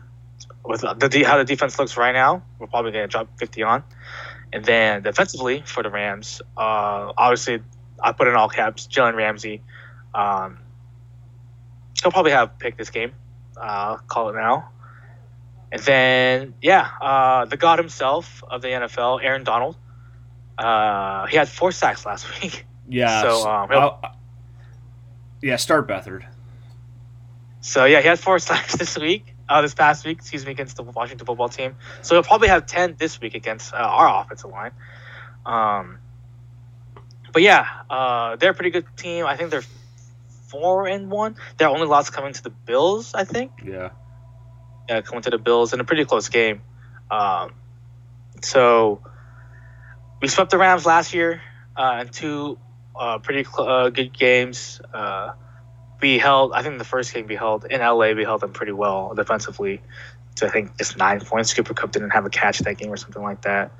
with 0.64 0.80
the 0.80 1.24
how 1.24 1.38
the 1.38 1.44
defense 1.44 1.78
looks 1.78 1.96
right 1.96 2.10
now, 2.10 2.42
we're 2.58 2.66
probably 2.66 2.90
going 2.90 3.04
to 3.04 3.08
drop 3.08 3.28
50 3.38 3.62
on. 3.62 3.84
And 4.52 4.64
then 4.64 5.02
defensively 5.02 5.62
for 5.64 5.84
the 5.84 5.90
Rams, 5.90 6.42
uh, 6.56 7.12
obviously 7.16 7.62
I 8.02 8.10
put 8.10 8.26
in 8.26 8.34
all 8.34 8.48
caps 8.48 8.88
Jalen 8.88 9.14
Ramsey. 9.14 9.62
Um, 10.12 10.58
he'll 12.02 12.10
probably 12.10 12.32
have 12.32 12.58
pick 12.58 12.76
this 12.76 12.90
game. 12.90 13.12
Uh, 13.56 13.98
call 14.08 14.30
it 14.30 14.34
now. 14.34 14.70
And 15.74 15.82
then 15.82 16.54
yeah, 16.62 16.88
uh, 17.00 17.46
the 17.46 17.56
god 17.56 17.80
himself 17.80 18.44
of 18.48 18.62
the 18.62 18.68
NFL, 18.68 19.24
Aaron 19.24 19.42
Donald. 19.42 19.76
Uh, 20.56 21.26
he 21.26 21.36
had 21.36 21.48
four 21.48 21.72
sacks 21.72 22.06
last 22.06 22.26
week. 22.42 22.64
Yeah. 22.88 23.22
So 23.22 23.50
um, 23.50 24.12
yeah, 25.42 25.56
start 25.56 25.88
Beathard. 25.88 26.26
So 27.60 27.86
yeah, 27.86 28.00
he 28.00 28.06
had 28.06 28.20
four 28.20 28.38
sacks 28.50 28.76
this 28.76 28.96
week. 28.96 29.34
Uh, 29.48 29.62
this 29.62 29.74
past 29.74 30.06
week, 30.06 30.18
excuse 30.18 30.46
me, 30.46 30.52
against 30.52 30.76
the 30.76 30.84
Washington 30.84 31.26
football 31.26 31.48
team. 31.48 31.74
So 32.02 32.14
he'll 32.14 32.22
probably 32.22 32.48
have 32.48 32.66
ten 32.66 32.94
this 32.96 33.20
week 33.20 33.34
against 33.34 33.74
uh, 33.74 33.78
our 33.78 34.22
offensive 34.22 34.50
line. 34.50 34.70
Um, 35.44 35.98
but 37.32 37.42
yeah, 37.42 37.66
uh, 37.90 38.36
they're 38.36 38.52
a 38.52 38.54
pretty 38.54 38.70
good 38.70 38.86
team. 38.96 39.26
I 39.26 39.36
think 39.36 39.50
they're 39.50 39.64
four 40.46 40.86
and 40.86 41.10
one. 41.10 41.34
Their 41.58 41.68
only 41.68 41.88
loss 41.88 42.10
coming 42.10 42.32
to 42.32 42.42
the 42.44 42.50
Bills, 42.50 43.12
I 43.12 43.24
think. 43.24 43.50
Yeah. 43.64 43.90
Yeah, 44.88 45.00
coming 45.00 45.22
to 45.22 45.30
the 45.30 45.38
Bills 45.38 45.72
in 45.72 45.80
a 45.80 45.84
pretty 45.84 46.04
close 46.04 46.28
game. 46.28 46.62
Um, 47.10 47.54
so 48.42 49.02
we 50.20 50.28
swept 50.28 50.50
the 50.50 50.58
Rams 50.58 50.84
last 50.84 51.14
year 51.14 51.40
uh, 51.76 51.98
in 52.02 52.08
two 52.08 52.58
uh, 52.94 53.18
pretty 53.18 53.44
cl- 53.44 53.68
uh, 53.68 53.90
good 53.90 54.16
games. 54.16 54.80
Uh, 54.92 55.32
we 56.00 56.18
held, 56.18 56.52
I 56.52 56.62
think 56.62 56.78
the 56.78 56.84
first 56.84 57.14
game 57.14 57.26
we 57.26 57.34
held 57.34 57.64
in 57.64 57.80
LA, 57.80 58.12
we 58.12 58.24
held 58.24 58.40
them 58.40 58.52
pretty 58.52 58.72
well 58.72 59.14
defensively. 59.14 59.80
To 60.36 60.46
I 60.46 60.50
think 60.50 60.76
just 60.76 60.96
nine 60.96 61.20
points. 61.20 61.54
Cooper 61.54 61.74
Kupp 61.74 61.92
didn't 61.92 62.10
have 62.10 62.26
a 62.26 62.30
catch 62.30 62.58
that 62.60 62.76
game 62.76 62.90
or 62.92 62.96
something 62.96 63.22
like 63.22 63.42
that. 63.42 63.70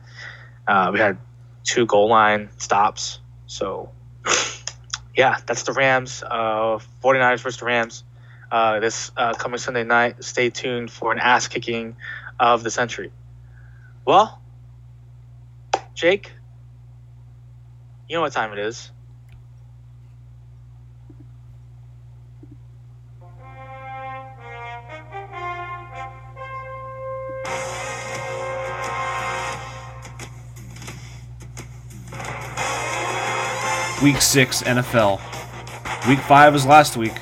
Uh, 0.67 0.91
we 0.93 1.01
had 1.01 1.19
two 1.65 1.85
goal 1.85 2.09
line 2.09 2.49
stops. 2.59 3.19
So 3.47 3.91
yeah, 5.17 5.39
that's 5.47 5.65
the 5.65 5.73
Rams. 5.73 6.23
Uh, 6.23 6.79
49ers 7.03 7.41
versus 7.41 7.59
the 7.59 7.67
Rams. 7.67 8.05
Uh, 8.51 8.81
this 8.81 9.11
uh, 9.17 9.35
coming 9.35 9.59
Sunday 9.59 9.85
night. 9.85 10.23
Stay 10.23 10.51
tuned 10.51 10.91
for 10.91 11.13
an 11.13 11.19
ass 11.19 11.49
kicking 11.49 11.97
of 12.39 12.63
the 12.63 12.71
century. 12.71 13.11
Well, 14.05 14.41
Jake, 15.95 16.33
you 18.09 18.17
know 18.17 18.23
what 18.23 18.33
time 18.33 18.53
it 18.53 18.59
is. 18.59 18.91
Week 34.03 34.21
six 34.21 34.63
NFL. 34.65 35.19
Week 36.07 36.19
five 36.19 36.53
was 36.53 36.67
last 36.67 36.99
week. 36.99 37.15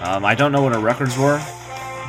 Um, 0.00 0.24
I 0.24 0.34
don't 0.34 0.50
know 0.50 0.62
what 0.62 0.72
our 0.72 0.80
records 0.80 1.18
were, 1.18 1.38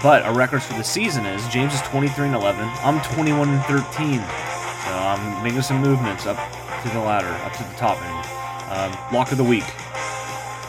but 0.01 0.23
our 0.23 0.33
records 0.33 0.65
for 0.65 0.73
the 0.73 0.83
season 0.83 1.25
is 1.25 1.45
James 1.49 1.73
is 1.73 1.81
23 1.81 2.27
and 2.27 2.35
11. 2.35 2.63
I'm 2.83 3.01
21 3.01 3.49
and 3.49 3.63
13. 3.65 4.19
So 4.19 4.91
I'm 4.97 5.43
making 5.43 5.61
some 5.61 5.81
movements 5.81 6.25
up 6.25 6.37
to 6.83 6.89
the 6.89 6.99
ladder, 6.99 7.27
up 7.45 7.53
to 7.53 7.63
the 7.63 7.75
top 7.75 8.01
end. 8.01 8.25
Um, 8.71 9.13
lock 9.13 9.31
of 9.33 9.37
the 9.37 9.43
week. 9.43 9.65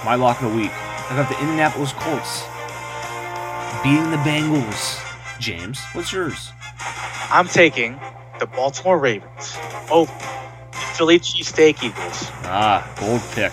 My 0.04 0.16
lock 0.16 0.42
of 0.42 0.50
the 0.50 0.56
week. 0.56 0.72
I 0.72 1.16
got 1.16 1.28
the 1.28 1.38
Indianapolis 1.40 1.92
Colts 1.92 2.42
beating 3.84 4.10
the 4.10 4.16
Bengals. 4.18 4.98
James, 5.38 5.80
what's 5.92 6.12
yours? 6.12 6.50
I'm 7.30 7.46
taking 7.46 8.00
the 8.40 8.46
Baltimore 8.46 8.98
Ravens 8.98 9.56
over 9.90 10.12
the 10.72 10.78
Philly 10.94 11.20
cheesesteak 11.20 11.82
Eagles. 11.84 12.30
Ah, 12.44 12.84
bold 12.98 13.22
pick. 13.32 13.52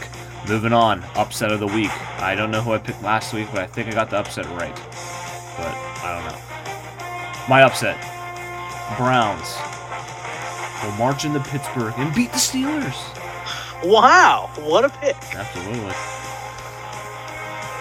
Moving 0.50 0.74
on, 0.74 1.04
upset 1.16 1.52
of 1.52 1.60
the 1.60 1.68
week. 1.68 1.92
I 2.20 2.34
don't 2.34 2.50
know 2.50 2.60
who 2.60 2.74
I 2.74 2.80
picked 2.80 3.04
last 3.04 3.36
week, 3.36 3.50
but 3.52 3.62
I 3.62 3.68
think 3.68 3.88
I 3.88 3.92
got 3.92 4.10
the 4.10 4.18
upset 4.18 4.48
right. 4.48 4.76
But 4.76 5.76
I 6.02 6.16
don't 6.16 6.26
know. 6.26 7.46
My 7.48 7.62
upset 7.62 8.02
Browns 8.98 9.56
will 10.82 10.98
march 10.98 11.24
into 11.24 11.40
Pittsburgh 11.40 11.94
and 11.98 12.12
beat 12.16 12.32
the 12.32 12.40
Steelers. 12.40 12.98
Wow, 13.88 14.50
what 14.62 14.86
a 14.86 14.90
pick! 14.90 15.16
Absolutely. 15.36 15.94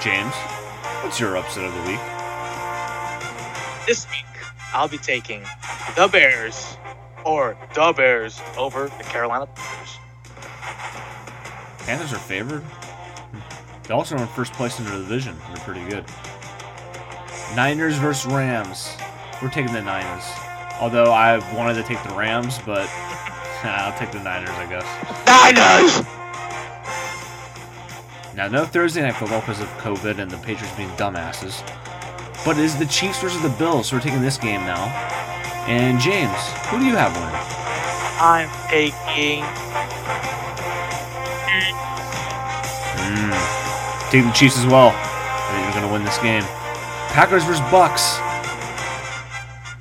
James, 0.02 0.34
what's 1.02 1.18
your 1.18 1.38
upset 1.38 1.64
of 1.64 1.72
the 1.72 1.82
week? 1.90 2.00
This 3.86 4.06
week, 4.10 4.26
I'll 4.74 4.88
be 4.88 4.98
taking 4.98 5.42
the 5.96 6.06
Bears 6.06 6.76
or 7.24 7.56
the 7.74 7.94
Bears 7.96 8.42
over 8.58 8.88
the 8.98 9.04
Carolina 9.04 9.48
Panthers. 11.88 12.10
Panthers 12.10 12.12
are 12.12 12.18
favored. 12.18 12.62
Hmm. 12.62 13.82
They 13.84 13.94
also 13.94 14.16
are 14.16 14.22
in 14.22 14.28
first 14.28 14.52
place 14.52 14.78
in 14.78 14.84
their 14.84 14.98
division. 14.98 15.36
They're 15.48 15.64
pretty 15.64 15.88
good. 15.88 16.04
Niners 17.56 17.96
versus 17.96 18.30
Rams. 18.30 18.94
We're 19.40 19.48
taking 19.48 19.72
the 19.72 19.80
Niners. 19.80 20.24
Although 20.80 21.12
I 21.12 21.38
wanted 21.56 21.74
to 21.74 21.82
take 21.82 22.02
the 22.04 22.14
Rams, 22.14 22.58
but 22.66 22.88
I'll 23.64 23.98
take 23.98 24.12
the 24.12 24.20
Niners, 24.20 24.50
I 24.50 24.66
guess. 24.66 24.84
Niners! 25.26 26.04
Now, 28.36 28.48
no 28.48 28.64
Thursday 28.64 29.02
night 29.02 29.16
football 29.16 29.40
because 29.40 29.60
of 29.60 29.68
COVID 29.78 30.18
and 30.18 30.30
the 30.30 30.36
Patriots 30.38 30.76
being 30.76 30.90
dumbasses. 30.90 31.64
But 32.44 32.58
it 32.58 32.64
is 32.64 32.76
the 32.78 32.86
Chiefs 32.86 33.20
versus 33.20 33.42
the 33.42 33.48
Bills, 33.48 33.88
so 33.88 33.96
we're 33.96 34.02
taking 34.02 34.20
this 34.20 34.36
game 34.36 34.60
now. 34.60 34.84
And 35.66 35.98
James, 35.98 36.38
who 36.68 36.78
do 36.78 36.84
you 36.84 36.94
have 36.94 37.14
winning? 37.16 37.34
I'm 38.20 38.48
taking. 38.68 39.42
Mm. 43.18 44.10
Taking 44.10 44.28
the 44.28 44.32
Chiefs 44.34 44.58
as 44.58 44.66
well. 44.66 44.92
I 44.94 45.50
think 45.52 45.74
you're 45.74 45.82
gonna 45.82 45.92
win 45.92 46.04
this 46.04 46.18
game. 46.18 46.42
Packers 47.12 47.44
versus 47.44 47.60
Bucks. 47.70 48.18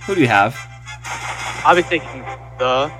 Who 0.05 0.15
do 0.15 0.21
you 0.21 0.27
have? 0.27 0.57
I'll 1.65 1.75
be 1.75 1.81
thinking 1.81 2.23
the 2.57 2.91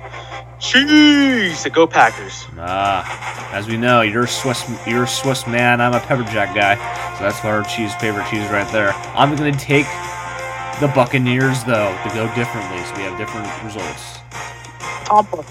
Chiefs. 0.60 1.62
The 1.64 1.70
Go 1.70 1.86
Packers. 1.86 2.46
Ah, 2.58 3.52
as 3.52 3.66
we 3.66 3.76
know, 3.76 4.02
you're 4.02 4.24
a 4.24 4.28
Swiss, 4.28 4.64
you're 4.86 5.04
a 5.04 5.08
Swiss 5.08 5.46
man. 5.46 5.80
I'm 5.80 5.94
a 5.94 6.00
pepper 6.00 6.24
jack 6.24 6.54
guy, 6.54 6.76
so 7.16 7.24
that's 7.24 7.44
our 7.44 7.64
cheese 7.64 7.94
favorite 7.96 8.28
cheese 8.28 8.48
right 8.50 8.70
there. 8.72 8.92
I'm 9.14 9.34
gonna 9.34 9.52
take 9.52 9.86
the 10.80 10.88
Buccaneers 10.94 11.64
though 11.64 11.96
to 12.04 12.08
go 12.14 12.32
differently, 12.34 12.82
so 12.84 12.94
we 12.96 13.02
have 13.02 13.18
different 13.18 13.48
results. 13.64 14.18
Tampa. 15.04 15.42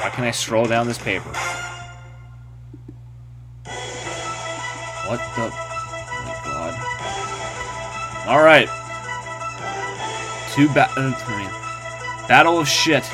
Why 0.00 0.10
can 0.10 0.24
I 0.24 0.30
scroll 0.30 0.64
down 0.64 0.86
this 0.86 0.98
paper? 0.98 1.30
What 5.08 5.18
the? 5.36 5.50
Oh 5.50 6.22
my 6.26 6.34
god! 6.44 8.28
All 8.28 8.42
right. 8.42 8.68
Two 10.54 10.68
ba- 10.68 10.90
uh, 10.96 11.14
I 11.16 11.38
mean, 11.38 11.48
battle 12.28 12.58
of 12.58 12.68
shit. 12.68 13.04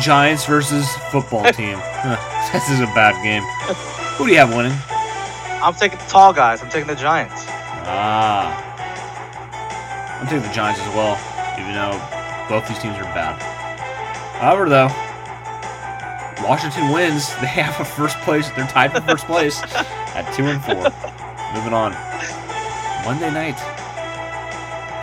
Giants 0.00 0.44
versus 0.46 0.86
football 1.10 1.44
team. 1.52 1.78
This 2.52 2.68
is 2.70 2.80
a 2.80 2.86
bad 2.94 3.16
game. 3.24 3.42
Who 4.16 4.26
do 4.26 4.32
you 4.32 4.38
have 4.38 4.54
winning? 4.54 4.76
I'm 5.62 5.74
taking 5.74 5.98
the 5.98 6.04
tall 6.04 6.32
guys. 6.32 6.62
I'm 6.62 6.68
taking 6.70 6.86
the 6.88 6.94
Giants. 6.94 7.44
Ah. 7.88 8.66
I'm 10.20 10.26
taking 10.26 10.42
the 10.42 10.52
Giants 10.54 10.80
as 10.80 10.88
well, 10.94 11.16
even 11.58 11.72
though 11.74 11.98
both 12.48 12.68
these 12.68 12.78
teams 12.78 12.96
are 12.96 13.04
bad. 13.14 13.40
However, 14.40 14.68
though, 14.68 14.88
Washington 16.46 16.92
wins. 16.92 17.28
They 17.40 17.46
have 17.46 17.78
a 17.80 17.84
first 17.84 18.16
place. 18.20 18.48
They're 18.50 18.66
tied 18.66 18.92
for 18.92 19.00
first 19.02 19.26
place 19.32 19.60
at 20.20 20.34
two 20.34 20.46
and 20.46 20.62
four. 20.62 20.74
Moving 21.54 21.72
on. 21.72 21.92
Monday 23.04 23.30
night. 23.32 23.56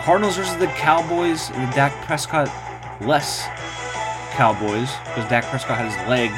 Cardinals 0.04 0.36
versus 0.36 0.56
the 0.56 0.68
Cowboys 0.68 1.50
and 1.50 1.68
the 1.68 1.74
Dak 1.74 1.92
Prescott 2.06 2.48
less 3.00 3.46
Cowboys 4.32 4.90
because 5.04 5.28
Dak 5.28 5.44
Prescott 5.46 5.76
had 5.78 5.86
his 5.86 6.08
leg 6.08 6.30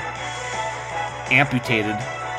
amputated. 1.30 1.96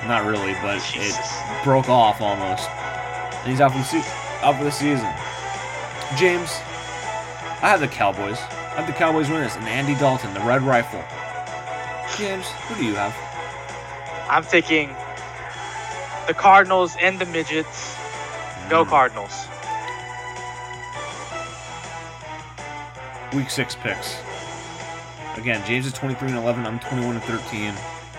Not 0.08 0.26
really, 0.26 0.54
but 0.62 0.82
it 0.96 1.16
broke 1.64 1.88
off 1.88 2.20
almost. 2.20 2.70
And 2.70 3.52
he's 3.52 3.62
out 3.62 3.72
for 3.72 3.78
the 3.78 3.84
se- 3.84 4.12
out 4.42 4.58
for 4.58 4.64
the 4.64 4.72
season. 4.72 5.08
James, 6.18 6.50
I 7.62 7.70
have 7.70 7.80
the 7.80 7.88
Cowboys. 7.88 8.40
I 8.40 8.82
have 8.82 8.88
the 8.88 8.94
Cowboys 8.94 9.30
win 9.30 9.42
this, 9.42 9.56
and 9.56 9.66
Andy 9.68 9.96
Dalton, 9.96 10.34
the 10.34 10.40
Red 10.42 10.64
Rifle. 10.64 11.04
James, 12.18 12.48
who 12.68 12.76
do 12.76 12.84
you 12.84 12.96
have? 12.96 13.16
I'm 14.30 14.44
taking 14.44 14.96
the 16.28 16.34
Cardinals 16.34 16.96
and 17.02 17.20
the 17.20 17.26
midgets. 17.26 17.96
Go 18.70 18.86
Mm. 18.86 18.90
Cardinals. 18.90 19.48
week 23.34 23.50
six 23.50 23.76
picks. 23.76 24.18
Again, 25.38 25.64
James 25.66 25.86
is 25.86 25.94
23 25.94 26.28
and 26.30 26.38
11. 26.38 26.66
I'm 26.68 26.80
21 26.80 27.16
and 27.16 27.24
13. 27.24 27.74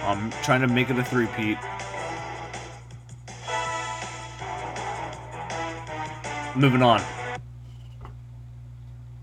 I'm 0.04 0.30
trying 0.42 0.62
to 0.62 0.66
make 0.68 0.88
it 0.88 0.98
a 0.98 1.04
three-peat. 1.04 1.58
Moving 6.56 6.82
on. 6.82 7.02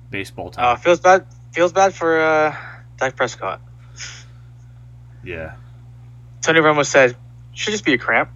Baseball 0.09 0.49
time. 0.51 0.65
Uh, 0.65 0.75
feels 0.75 0.99
bad. 0.99 1.25
Feels 1.51 1.71
bad 1.73 1.93
for 1.93 2.19
uh, 2.19 2.55
Dak 2.97 3.15
Prescott. 3.15 3.61
yeah. 5.23 5.55
Tony 6.41 6.59
Romo 6.59 6.85
said, 6.85 7.15
"Should 7.53 7.71
just 7.71 7.85
be 7.85 7.93
a 7.93 7.97
cramp." 7.97 8.29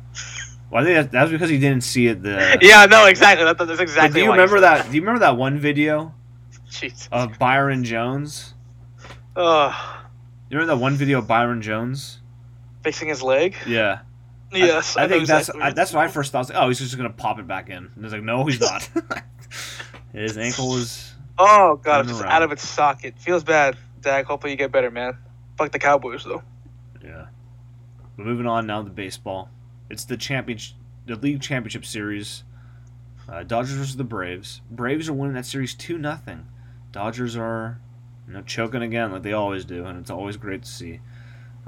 Well, 0.74 0.82
I 0.82 0.86
think 0.86 0.96
that, 0.96 1.12
that 1.12 1.22
was 1.24 1.32
because 1.32 1.52
he 1.52 1.60
didn't 1.60 1.84
see 1.84 2.08
it. 2.08 2.24
The 2.24 2.58
yeah, 2.62 2.88
no, 2.88 3.06
exactly. 3.06 3.46
That, 3.46 3.60
that's 3.60 3.70
But 3.70 3.80
exactly. 3.80 4.20
do 4.22 4.26
you 4.26 4.32
remember 4.32 4.62
that? 4.62 4.90
Do 4.90 4.96
you 4.96 5.02
remember 5.02 5.20
that 5.20 5.38
one 5.38 5.60
video 5.60 6.16
Jesus. 6.72 7.08
of 7.12 7.38
Byron 7.38 7.84
Jones? 7.84 8.56
Ugh. 9.36 9.74
You 10.50 10.58
remember 10.58 10.76
that 10.76 10.82
one 10.82 10.96
video 10.96 11.20
of 11.20 11.28
Byron 11.28 11.62
Jones? 11.62 12.20
fixing 12.84 13.08
his 13.08 13.22
leg. 13.22 13.56
Yeah. 13.68 14.00
Yes, 14.56 14.98
I, 14.98 15.06
I 15.06 15.08
think 15.08 15.26
that's 15.26 15.50
exactly 15.50 15.64
I, 15.64 15.72
that's 15.74 15.94
what 15.94 16.04
I 16.04 16.08
first 16.08 16.32
thought. 16.32 16.52
I 16.52 16.54
like, 16.54 16.64
oh, 16.64 16.68
he's 16.68 16.78
just 16.78 16.96
gonna 16.96 17.10
pop 17.10 17.40
it 17.40 17.48
back 17.48 17.72
in. 17.72 17.90
And 17.96 18.06
it's 18.06 18.14
like, 18.14 18.22
no, 18.22 18.46
he's 18.46 18.60
not. 18.60 18.88
His 20.14 20.38
ankle 20.38 20.70
was. 20.70 21.12
Oh 21.40 21.78
god, 21.78 22.08
it's 22.08 22.22
out 22.22 22.44
of 22.44 22.52
its 22.52 22.68
socket. 22.68 23.18
Feels 23.18 23.44
bad, 23.44 23.76
Dak. 24.02 24.26
Hopefully 24.26 24.52
you 24.52 24.58
get 24.58 24.72
better, 24.72 24.92
man. 24.92 25.18
Fuck 25.58 25.72
the 25.72 25.80
Cowboys 25.80 26.24
though. 26.24 26.44
Yeah. 27.04 27.26
But 28.16 28.28
moving 28.28 28.46
on 28.46 28.68
now 28.68 28.84
to 28.84 28.92
baseball. 28.92 29.50
It's 29.94 30.06
the 30.06 30.18
championship, 30.18 30.76
the 31.06 31.16
league 31.16 31.40
championship 31.40 31.86
series. 31.86 32.44
Uh, 33.30 33.44
Dodgers 33.44 33.76
versus 33.76 33.96
the 33.96 34.04
Braves. 34.04 34.60
Braves 34.72 35.08
are 35.08 35.14
winning 35.14 35.36
that 35.36 35.46
series 35.46 35.76
two 35.76 36.00
nothing. 36.00 36.48
Dodgers 36.92 37.38
are, 37.38 37.80
you 38.28 38.34
know, 38.34 38.42
choking 38.42 38.82
again 38.82 39.12
like 39.12 39.22
they 39.22 39.34
always 39.34 39.66
do, 39.66 39.86
and 39.86 40.00
it's 40.00 40.10
always 40.10 40.36
great 40.36 40.64
to 40.64 40.70
see. 40.70 41.00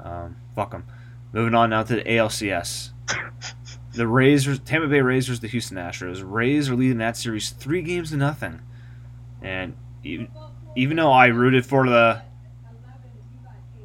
Um, 0.00 0.38
fuck 0.56 0.72
them. 0.72 0.86
Moving 1.32 1.54
on 1.54 1.70
now 1.70 1.84
to 1.84 1.94
the 1.94 2.02
ALCS. 2.02 2.90
The 3.94 4.08
Rays, 4.08 4.58
Tampa 4.58 4.88
Bay 4.88 5.00
Rays 5.02 5.28
versus 5.28 5.40
the 5.40 5.48
Houston 5.48 5.78
Astros. 5.78 6.20
Rays 6.22 6.68
are 6.68 6.74
leading 6.74 6.98
that 6.98 7.16
series 7.16 7.50
three 7.50 7.80
games 7.80 8.10
to 8.10 8.16
nothing, 8.16 8.60
and 9.40 9.74
even, 10.02 10.28
even 10.74 10.96
though 10.96 11.12
I 11.12 11.28
rooted 11.28 11.64
for 11.64 11.88
the 11.88 12.22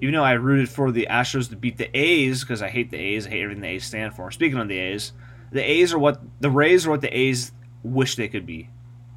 even 0.02 0.16
though 0.16 0.24
I 0.24 0.34
rooted 0.34 0.68
for 0.68 0.92
the 0.92 1.08
Astros 1.10 1.50
to 1.50 1.56
beat 1.56 1.78
the 1.78 1.96
A's 1.98 2.42
because 2.42 2.62
I 2.62 2.70
hate 2.70 2.90
the 2.90 2.98
A's, 2.98 3.28
I 3.28 3.30
hate 3.30 3.44
everything 3.44 3.62
the 3.62 3.70
A's 3.70 3.86
stand 3.86 4.14
for. 4.16 4.32
Speaking 4.32 4.58
of 4.58 4.68
the 4.68 4.78
A's, 4.78 5.14
the 5.52 5.62
A's 5.62 5.94
are 5.94 6.00
what 6.00 6.20
the 6.40 6.50
Rays 6.50 6.88
are 6.88 6.90
what 6.90 7.02
the 7.02 7.16
A's 7.16 7.52
wish 7.84 8.16
they 8.16 8.28
could 8.28 8.46
be, 8.46 8.70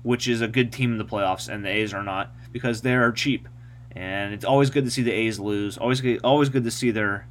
which 0.02 0.28
is 0.28 0.40
a 0.40 0.48
good 0.48 0.72
team 0.72 0.92
in 0.92 0.98
the 0.98 1.04
playoffs, 1.04 1.48
and 1.48 1.64
the 1.64 1.70
A's 1.70 1.94
are 1.94 2.02
not 2.02 2.30
because 2.52 2.82
they 2.82 2.94
are 2.94 3.10
cheap. 3.12 3.48
And 3.92 4.34
it's 4.34 4.44
always 4.44 4.70
good 4.70 4.84
to 4.84 4.90
see 4.90 5.02
the 5.02 5.12
A's 5.12 5.38
lose. 5.40 5.78
Always 5.78 6.02
always 6.22 6.48
good 6.48 6.64
to 6.64 6.70
see 6.70 6.90
their, 6.90 7.26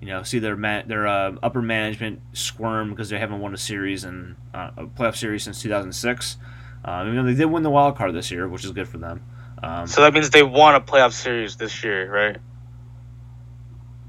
you 0.00 0.06
know, 0.08 0.22
see 0.22 0.38
their 0.38 0.56
man, 0.56 0.86
their 0.88 1.06
uh, 1.06 1.36
upper 1.42 1.62
management 1.62 2.20
squirm 2.34 2.90
because 2.90 3.08
they 3.08 3.18
haven't 3.18 3.40
won 3.40 3.54
a 3.54 3.58
series 3.58 4.04
and 4.04 4.36
uh, 4.54 4.70
a 4.76 4.84
playoff 4.84 5.16
series 5.16 5.42
since 5.42 5.60
2006. 5.62 6.36
Um, 6.84 7.08
even 7.08 7.16
though 7.16 7.32
they 7.32 7.36
did 7.36 7.46
win 7.46 7.62
the 7.62 7.70
wild 7.70 7.96
card 7.96 8.14
this 8.14 8.30
year, 8.30 8.46
which 8.46 8.64
is 8.64 8.70
good 8.72 8.86
for 8.88 8.98
them. 8.98 9.24
Um, 9.62 9.86
So 9.86 10.02
that 10.02 10.12
means 10.12 10.30
they 10.30 10.42
won 10.42 10.74
a 10.74 10.80
playoff 10.80 11.12
series 11.12 11.56
this 11.56 11.82
year, 11.82 12.12
right? 12.12 12.36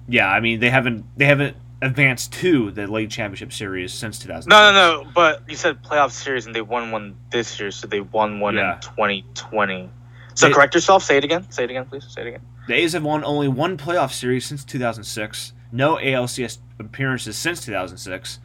Yeah, 0.07 0.29
I 0.29 0.39
mean 0.39 0.59
they 0.59 0.69
haven't 0.69 1.05
they 1.17 1.25
haven't 1.25 1.57
advanced 1.81 2.33
to 2.33 2.71
the 2.71 2.87
league 2.87 3.11
championship 3.11 3.53
series 3.53 3.93
since 3.93 4.17
2000. 4.19 4.49
No, 4.49 4.71
no, 4.71 5.03
no. 5.03 5.11
But 5.13 5.43
you 5.47 5.55
said 5.55 5.83
playoff 5.83 6.11
series, 6.11 6.45
and 6.47 6.55
they 6.55 6.61
won 6.61 6.91
one 6.91 7.15
this 7.29 7.59
year, 7.59 7.69
so 7.71 7.87
they 7.87 7.99
won 8.01 8.39
one 8.39 8.55
Yeah. 8.55 8.75
in 8.75 8.81
2020. 8.81 9.89
So 10.33 10.47
They- 10.47 10.53
correct 10.53 10.73
yourself. 10.73 11.03
Say 11.03 11.17
it 11.17 11.23
again. 11.23 11.49
Say 11.51 11.65
it 11.65 11.69
again, 11.69 11.85
please. 11.85 12.05
Say 12.09 12.21
it 12.21 12.27
again. 12.27 12.41
The 12.67 12.73
A's 12.75 12.93
have 12.93 13.03
won 13.03 13.23
only 13.23 13.47
one 13.47 13.77
playoff 13.77 14.11
series 14.11 14.45
since 14.45 14.63
2006. 14.63 15.53
No 15.71 15.97
ALCS 15.97 16.59
appearances 16.79 17.37
since 17.37 17.63
2006. 17.63 18.39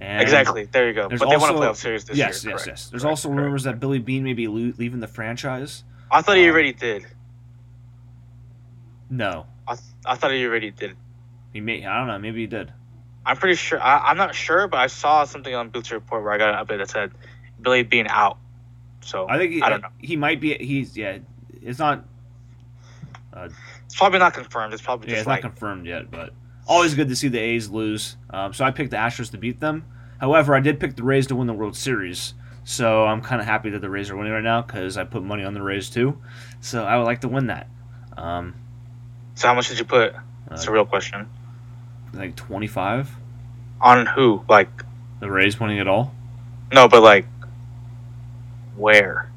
And 0.00 0.22
exactly. 0.22 0.64
There 0.70 0.86
you 0.88 0.94
go. 0.94 1.08
But 1.08 1.18
they 1.18 1.26
won 1.36 1.50
a 1.50 1.52
also- 1.54 1.60
playoff 1.60 1.76
series 1.76 2.04
this 2.04 2.16
yes, 2.16 2.44
year. 2.44 2.52
yes, 2.52 2.64
correct. 2.64 2.68
yes. 2.80 2.88
There's 2.90 3.02
Correct, 3.02 3.10
also 3.10 3.28
correct, 3.28 3.42
rumors 3.44 3.64
that. 3.64 3.80
Billy 3.80 3.98
Beane 3.98 4.22
may 4.24 4.32
be 4.32 4.46
leaving 4.46 5.00
the 5.00 5.08
franchise. 5.08 5.84
I 6.10 6.22
thought 6.22 6.36
he 6.36 6.44
um, 6.44 6.50
already 6.54 6.72
did. 6.72 7.06
No, 9.10 9.46
I, 9.66 9.74
th- 9.74 9.84
I 10.06 10.14
thought 10.16 10.32
he 10.32 10.44
already 10.44 10.70
did. 10.70 10.96
He 11.52 11.60
may. 11.60 11.84
I 11.84 11.98
don't 11.98 12.06
know. 12.08 12.18
Maybe 12.18 12.40
he 12.40 12.46
did. 12.46 12.72
I'm 13.24 13.36
pretty 13.36 13.56
sure. 13.56 13.80
I, 13.80 14.10
I'm 14.10 14.16
not 14.16 14.34
sure, 14.34 14.68
but 14.68 14.78
I 14.78 14.86
saw 14.86 15.24
something 15.24 15.54
on 15.54 15.68
Boots 15.70 15.90
Report 15.90 16.22
where 16.22 16.32
I 16.32 16.38
got 16.38 16.54
an 16.54 16.64
update 16.66 16.78
that 16.78 16.90
said 16.90 17.12
Billy 17.60 17.82
being 17.82 18.08
out. 18.08 18.38
So 19.00 19.28
I 19.28 19.38
think 19.38 19.52
he, 19.52 19.62
I 19.62 19.68
don't 19.68 19.82
know. 19.82 19.88
he 19.98 20.16
might 20.16 20.40
be. 20.40 20.54
He's 20.54 20.96
yeah. 20.96 21.18
It's 21.62 21.78
not. 21.78 22.04
It's 23.36 23.96
probably 23.96 24.18
not 24.18 24.34
confirmed. 24.34 24.72
It's 24.72 24.82
probably 24.82 25.10
Yeah, 25.12 25.18
it's 25.18 25.26
like 25.26 25.42
not 25.42 25.50
confirmed 25.52 25.86
yet, 25.86 26.10
but 26.10 26.32
always 26.66 26.94
good 26.94 27.08
to 27.08 27.16
see 27.16 27.28
the 27.28 27.38
A's 27.38 27.70
lose. 27.70 28.16
Um, 28.30 28.52
so 28.52 28.64
I 28.64 28.70
picked 28.70 28.90
the 28.90 28.96
Astros 28.96 29.30
to 29.30 29.38
beat 29.38 29.60
them. 29.60 29.84
However, 30.20 30.54
I 30.54 30.60
did 30.60 30.80
pick 30.80 30.96
the 30.96 31.02
Rays 31.04 31.26
to 31.28 31.36
win 31.36 31.46
the 31.46 31.52
World 31.52 31.76
Series. 31.76 32.34
So 32.64 33.04
I'm 33.04 33.22
kind 33.22 33.40
of 33.40 33.46
happy 33.46 33.70
that 33.70 33.80
the 33.80 33.88
Rays 33.88 34.10
are 34.10 34.16
winning 34.16 34.32
right 34.32 34.42
now 34.42 34.62
because 34.62 34.98
I 34.98 35.04
put 35.04 35.22
money 35.22 35.44
on 35.44 35.54
the 35.54 35.62
Rays 35.62 35.88
too. 35.88 36.20
So 36.60 36.84
I 36.84 36.98
would 36.98 37.04
like 37.04 37.20
to 37.22 37.28
win 37.28 37.46
that. 37.46 37.68
Um, 38.16 38.54
So 39.34 39.48
how 39.48 39.54
much 39.54 39.68
did 39.68 39.78
you 39.78 39.84
put? 39.84 40.14
That's 40.48 40.66
uh, 40.66 40.70
a 40.70 40.74
real 40.74 40.84
question. 40.84 41.28
Like 42.12 42.36
25. 42.36 43.10
On 43.80 44.06
who? 44.06 44.42
Like 44.48 44.68
The 45.20 45.30
Rays 45.30 45.58
winning 45.60 45.78
it 45.78 45.88
all. 45.88 46.14
no, 46.72 46.88
but 46.88 47.02
like 47.02 47.26
where? 48.76 49.30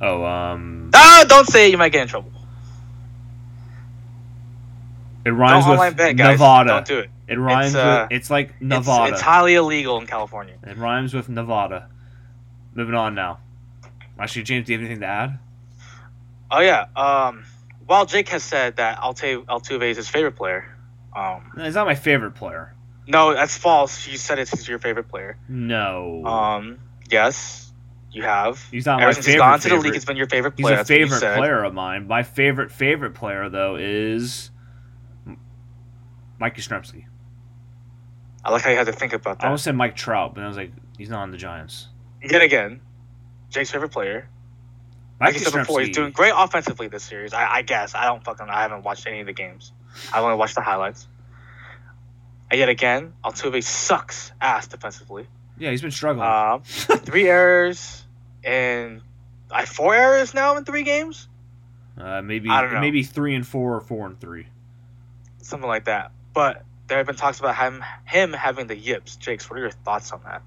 Oh, 0.00 0.24
um, 0.24 0.90
Ah, 0.94 1.24
don't 1.28 1.46
say 1.46 1.66
it. 1.68 1.72
You 1.72 1.78
might 1.78 1.90
get 1.90 2.02
in 2.02 2.08
trouble. 2.08 2.30
it 5.24 5.30
rhymes 5.30 5.64
Don't 5.66 5.78
with 5.78 5.96
bet. 5.96 6.16
Nevada. 6.16 6.68
Don't 6.70 6.86
do 6.86 6.98
it. 7.00 7.10
It 7.26 7.38
rhymes 7.38 7.74
uh, 7.74 8.06
with. 8.10 8.16
It's 8.16 8.30
like 8.30 8.46
It's- 8.48 8.62
Nevada. 8.62 9.12
It's, 9.12 9.20
highly 9.20 9.54
illegal 9.54 9.98
in 10.00 10.06
California. 10.06 10.54
it 10.62 10.76
rhymes 10.76 11.12
with 11.14 11.28
Nevada. 11.28 11.88
Moving 12.74 12.94
on 12.94 13.14
now. 13.14 13.38
Actually, 14.18 14.44
James, 14.44 14.66
do 14.66 14.72
you 14.72 14.78
have 14.78 14.84
anything 14.86 15.00
to 15.02 15.06
add? 15.06 15.38
Oh 16.50 16.60
yeah. 16.60 16.86
Um. 16.96 17.44
While 17.86 18.04
Jake 18.06 18.28
has 18.28 18.42
said 18.44 18.76
that 18.76 18.98
Alte 18.98 19.44
Altuve 19.48 19.82
is 19.90 19.96
his 19.96 20.08
favorite 20.08 20.36
player, 20.36 20.76
um, 21.14 21.52
He's 21.56 21.74
not 21.74 21.86
my 21.86 21.94
favorite 21.94 22.32
player. 22.32 22.74
no, 23.06 23.34
that's 23.34 23.56
false. 23.56 24.06
You 24.06 24.16
said 24.18 24.38
it's 24.38 24.68
your 24.68 24.78
favorite 24.78 25.08
player. 25.08 25.38
No. 25.48 26.24
Um. 26.26 26.78
Yes, 27.10 27.72
you 28.10 28.22
have. 28.22 28.62
he's 28.70 28.84
not 28.86 29.00
Ever 29.00 29.08
my 29.08 29.12
since 29.12 29.26
he's 29.26 29.34
favorite. 29.36 29.46
gone 29.46 29.60
to 29.60 29.68
the 29.70 29.76
league, 29.76 29.94
it's 29.96 30.04
been 30.04 30.16
your 30.16 30.28
favorite 30.28 30.54
He's 30.56 30.64
player. 30.64 30.74
a 30.74 30.76
That's 30.78 30.88
favorite 30.88 31.20
player 31.36 31.64
of 31.64 31.72
mine. 31.74 32.06
My 32.06 32.22
favorite 32.22 32.70
favorite 32.70 33.14
player 33.14 33.48
though 33.48 33.76
is 33.76 34.50
Mike 36.38 36.56
Yastrzemski. 36.56 37.04
I 38.44 38.50
like 38.52 38.62
how 38.62 38.70
you 38.70 38.76
had 38.76 38.86
to 38.86 38.92
think 38.92 39.12
about 39.12 39.38
that. 39.38 39.44
I 39.44 39.48
almost 39.48 39.64
said 39.64 39.74
Mike 39.74 39.96
Trout, 39.96 40.34
but 40.34 40.44
I 40.44 40.48
was 40.48 40.56
like, 40.56 40.72
he's 40.96 41.08
not 41.10 41.22
on 41.22 41.30
the 41.30 41.36
Giants. 41.36 41.88
Yet 42.22 42.42
again, 42.42 42.80
Jake's 43.50 43.70
favorite 43.70 43.90
player. 43.90 44.28
Mike 45.20 45.28
Like 45.28 45.34
you 45.34 45.40
said 45.46 45.58
before, 45.58 45.80
he's 45.80 45.94
doing 45.94 46.12
great 46.12 46.32
offensively 46.36 46.86
this 46.88 47.02
series. 47.02 47.32
I, 47.32 47.56
I 47.56 47.62
guess 47.62 47.94
I 47.94 48.04
don't 48.06 48.22
fucking. 48.24 48.48
I 48.48 48.62
haven't 48.62 48.84
watched 48.84 49.06
any 49.06 49.20
of 49.20 49.26
the 49.26 49.32
games. 49.32 49.72
I've 50.12 50.22
only 50.24 50.36
watched 50.36 50.54
the 50.54 50.60
highlights. 50.62 51.06
And 52.50 52.58
yet 52.58 52.68
again, 52.68 53.12
Altuve 53.24 53.62
sucks 53.62 54.32
ass 54.40 54.66
defensively. 54.68 55.26
Yeah, 55.58 55.70
he's 55.70 55.82
been 55.82 55.90
struggling. 55.90 56.26
Um, 56.26 56.62
three 56.64 57.28
errors 57.28 58.04
and 58.44 59.02
I 59.50 59.64
four 59.64 59.94
errors 59.94 60.32
now 60.34 60.56
in 60.56 60.64
three 60.64 60.82
games, 60.84 61.28
Uh, 61.98 62.22
maybe 62.22 62.48
I 62.48 62.62
don't 62.62 62.72
know. 62.72 62.80
maybe 62.80 63.02
three 63.02 63.34
and 63.34 63.46
four 63.46 63.74
or 63.74 63.80
four 63.80 64.06
and 64.06 64.18
three. 64.20 64.46
something 65.42 65.68
like 65.68 65.86
that. 65.86 66.12
But 66.32 66.64
there 66.86 66.96
have 66.98 67.06
been 67.06 67.16
talks 67.16 67.38
about 67.40 67.56
him 67.56 67.84
him 68.06 68.32
having 68.32 68.66
the 68.66 68.76
yips. 68.76 69.16
Jakes, 69.16 69.50
what 69.50 69.58
are 69.58 69.62
your 69.62 69.70
thoughts 69.70 70.12
on 70.12 70.20
that? 70.24 70.42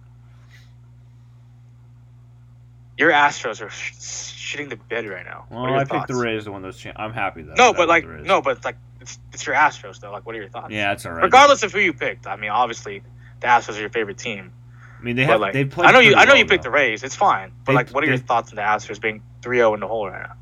Your 2.97 3.11
Astros 3.11 3.61
are 3.61 3.69
sh- 3.69 3.93
shitting 3.93 4.69
the 4.69 4.75
bed 4.75 5.07
right 5.07 5.25
now. 5.25 5.45
Well, 5.49 5.61
what 5.61 5.67
are 5.69 5.71
your 5.73 5.79
I 5.79 5.83
picked 5.85 6.07
the 6.07 6.13
thoughts? 6.13 6.23
Rays 6.23 6.43
to 6.45 6.51
win 6.51 6.61
those. 6.61 6.77
Cha- 6.77 6.93
I'm 6.95 7.13
happy 7.13 7.41
though. 7.41 7.53
No, 7.53 7.71
that 7.71 7.77
but 7.77 7.87
like 7.87 8.07
no, 8.07 8.41
but 8.41 8.63
like 8.63 8.77
it's, 9.01 9.19
it's 9.33 9.45
your 9.45 9.55
Astros 9.55 9.99
though. 9.99 10.11
Like, 10.11 10.25
what 10.25 10.35
are 10.35 10.39
your 10.39 10.49
thoughts? 10.49 10.71
Yeah, 10.71 10.91
it's 10.93 11.05
all 11.05 11.13
right. 11.13 11.23
Regardless 11.23 11.63
of 11.63 11.73
who 11.73 11.79
you 11.79 11.93
picked, 11.93 12.27
I 12.27 12.35
mean, 12.35 12.51
obviously 12.51 13.01
the 13.39 13.47
Astros 13.47 13.77
are 13.77 13.81
your 13.81 13.89
favorite 13.89 14.17
team. 14.17 14.53
I 14.99 15.03
mean, 15.03 15.15
they 15.15 15.25
have 15.25 15.41
like, 15.41 15.53
they 15.53 15.65
played. 15.65 15.87
I 15.87 15.91
know 15.91 15.99
you. 15.99 16.15
I 16.15 16.25
know 16.25 16.31
well, 16.31 16.37
you 16.37 16.45
picked 16.45 16.63
though. 16.63 16.69
the 16.69 16.75
Rays. 16.75 17.03
It's 17.03 17.15
fine. 17.15 17.51
But 17.65 17.71
They- 17.71 17.75
like, 17.77 17.89
what 17.89 18.03
are 18.03 18.07
your 18.07 18.17
thoughts 18.17 18.51
on 18.51 18.55
the 18.57 18.61
Astros 18.61 19.01
being 19.01 19.23
3-0 19.41 19.73
in 19.73 19.79
the 19.79 19.87
hole 19.87 20.07
right 20.07 20.27
now? 20.27 20.35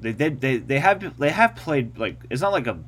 They 0.00 0.12
did. 0.12 0.40
They, 0.40 0.58
they 0.58 0.78
have 0.78 1.18
they 1.18 1.30
have 1.30 1.56
played 1.56 1.98
like 1.98 2.18
it's 2.30 2.42
not 2.42 2.52
like 2.52 2.66
a 2.66 2.78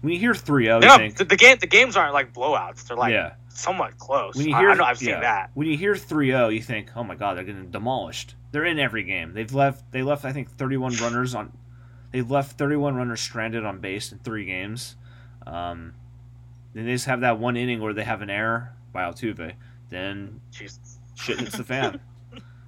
when 0.00 0.12
you 0.12 0.18
hear 0.18 0.32
3-0 0.32 0.44
They're 0.44 0.74
you 0.80 0.80
not- 0.80 0.98
think 1.00 1.16
the, 1.16 1.24
the 1.24 1.36
game. 1.36 1.58
The 1.60 1.66
games 1.66 1.96
aren't 1.96 2.14
like 2.14 2.32
blowouts. 2.32 2.86
They're 2.88 2.96
like 2.96 3.12
yeah. 3.12 3.34
somewhat 3.48 3.98
close. 3.98 4.34
When 4.36 4.48
you 4.48 4.54
I- 4.54 4.60
hear 4.60 4.70
I, 4.70 4.74
know 4.74 4.84
I've 4.84 4.98
seen 4.98 5.10
yeah. 5.10 5.20
that. 5.20 5.50
When 5.54 5.66
you 5.68 5.76
hear 5.76 5.94
3-0, 5.94 6.54
you 6.54 6.62
think, 6.62 6.90
"Oh 6.96 7.04
my 7.04 7.14
god, 7.14 7.36
they're 7.36 7.44
getting 7.44 7.70
demolished." 7.70 8.34
They're 8.52 8.64
in 8.66 8.78
every 8.78 9.02
game. 9.02 9.32
They've 9.34 9.52
left 9.52 9.90
they 9.92 10.02
left 10.02 10.24
I 10.24 10.32
think 10.32 10.50
31 10.50 10.96
runners 10.96 11.34
on 11.34 11.52
they've 12.12 12.30
left 12.30 12.58
31 12.58 12.94
runners 12.94 13.20
stranded 13.20 13.64
on 13.64 13.78
base 13.80 14.12
in 14.12 14.18
3 14.18 14.44
games. 14.44 14.96
Um 15.46 15.94
then 16.74 16.86
they 16.86 16.92
just 16.92 17.06
have 17.06 17.20
that 17.20 17.38
one 17.38 17.56
inning 17.56 17.80
where 17.80 17.92
they 17.92 18.04
have 18.04 18.22
an 18.22 18.30
error 18.30 18.72
by 18.92 19.02
Altuve. 19.02 19.54
Then 19.90 20.40
Jesus. 20.50 20.98
shit 21.14 21.38
hits 21.40 21.56
the 21.56 21.64
fan. 21.64 22.00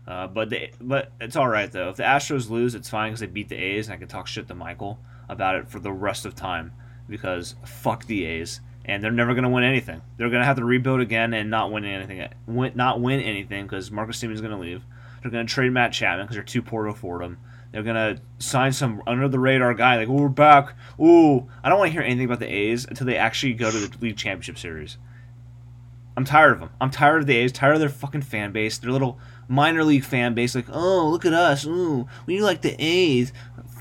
Uh, 0.06 0.26
but 0.26 0.50
they, 0.50 0.70
but 0.80 1.12
it's 1.20 1.34
all 1.34 1.48
right 1.48 1.72
though. 1.72 1.88
If 1.88 1.96
the 1.96 2.02
Astros 2.02 2.50
lose, 2.50 2.74
it's 2.74 2.90
fine 2.90 3.10
because 3.10 3.20
they 3.20 3.26
beat 3.26 3.48
the 3.48 3.56
A's, 3.56 3.86
and 3.86 3.94
I 3.94 3.96
can 3.96 4.06
talk 4.08 4.26
shit 4.26 4.48
to 4.48 4.54
Michael 4.54 4.98
about 5.28 5.54
it 5.56 5.68
for 5.70 5.78
the 5.78 5.92
rest 5.92 6.26
of 6.26 6.34
time 6.34 6.72
because 7.08 7.54
fuck 7.64 8.04
the 8.06 8.24
A's, 8.26 8.60
and 8.84 9.02
they're 9.02 9.10
never 9.10 9.34
gonna 9.34 9.48
win 9.48 9.64
anything. 9.64 10.02
They're 10.16 10.28
gonna 10.28 10.44
have 10.44 10.56
to 10.58 10.64
rebuild 10.64 11.00
again 11.00 11.32
and 11.32 11.50
not 11.50 11.72
win 11.72 11.86
anything. 11.86 12.28
Win, 12.46 12.72
not 12.74 13.00
win 13.00 13.20
anything 13.20 13.64
because 13.64 13.90
Marcus 13.90 14.18
Semien's 14.18 14.42
gonna 14.42 14.60
leave. 14.60 14.82
They're 15.22 15.30
gonna 15.30 15.46
trade 15.46 15.72
Matt 15.72 15.94
Chapman 15.94 16.26
because 16.26 16.36
they're 16.36 16.44
too 16.44 16.60
poor 16.62 16.84
to 16.84 16.90
afford 16.90 17.22
him. 17.22 17.38
They're 17.74 17.82
gonna 17.82 18.18
sign 18.38 18.72
some 18.72 19.02
under 19.04 19.26
the 19.26 19.40
radar 19.40 19.74
guy 19.74 19.96
like, 19.96 20.08
"Oh, 20.08 20.12
we're 20.12 20.28
back." 20.28 20.74
Ooh, 21.00 21.48
I 21.64 21.68
don't 21.68 21.80
want 21.80 21.88
to 21.88 21.92
hear 21.92 22.02
anything 22.02 22.26
about 22.26 22.38
the 22.38 22.46
A's 22.46 22.84
until 22.84 23.04
they 23.04 23.16
actually 23.16 23.54
go 23.54 23.68
to 23.68 23.76
the 23.76 23.98
league 23.98 24.16
championship 24.16 24.58
series. 24.58 24.96
I'm 26.16 26.24
tired 26.24 26.52
of 26.52 26.60
them. 26.60 26.70
I'm 26.80 26.90
tired 26.90 27.22
of 27.22 27.26
the 27.26 27.36
A's. 27.36 27.50
Tired 27.50 27.74
of 27.74 27.80
their 27.80 27.88
fucking 27.88 28.22
fan 28.22 28.52
base. 28.52 28.78
Their 28.78 28.92
little 28.92 29.18
minor 29.48 29.82
league 29.82 30.04
fan 30.04 30.34
base, 30.34 30.54
like, 30.54 30.68
"Oh, 30.70 31.08
look 31.08 31.26
at 31.26 31.32
us. 31.32 31.66
Ooh, 31.66 32.06
we 32.26 32.40
like 32.40 32.60
the 32.60 32.76
A's." 32.78 33.32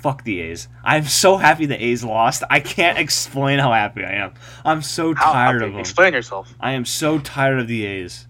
Fuck 0.01 0.23
the 0.23 0.41
A's. 0.41 0.69
I'm 0.83 1.03
so 1.03 1.37
happy 1.37 1.67
the 1.67 1.81
A's 1.81 2.03
lost. 2.03 2.43
I 2.49 2.61
can't 2.61 2.97
explain 2.97 3.59
how 3.59 3.73
happy 3.73 4.03
I 4.03 4.13
am. 4.13 4.33
I'm 4.65 4.81
so 4.81 5.13
tired 5.13 5.61
of 5.61 5.73
them. 5.73 5.79
Explain 5.79 6.13
yourself. 6.13 6.55
I 6.59 6.71
am 6.71 6.83
so 6.83 7.19
tired 7.19 7.59
of 7.59 7.67
the 7.67 7.85
A's. 7.85 8.27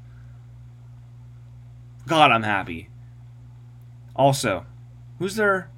God, 2.05 2.31
I'm 2.33 2.43
happy. 2.43 2.89
Also, 4.13 4.65
who's 5.19 5.35
there? 5.35 5.69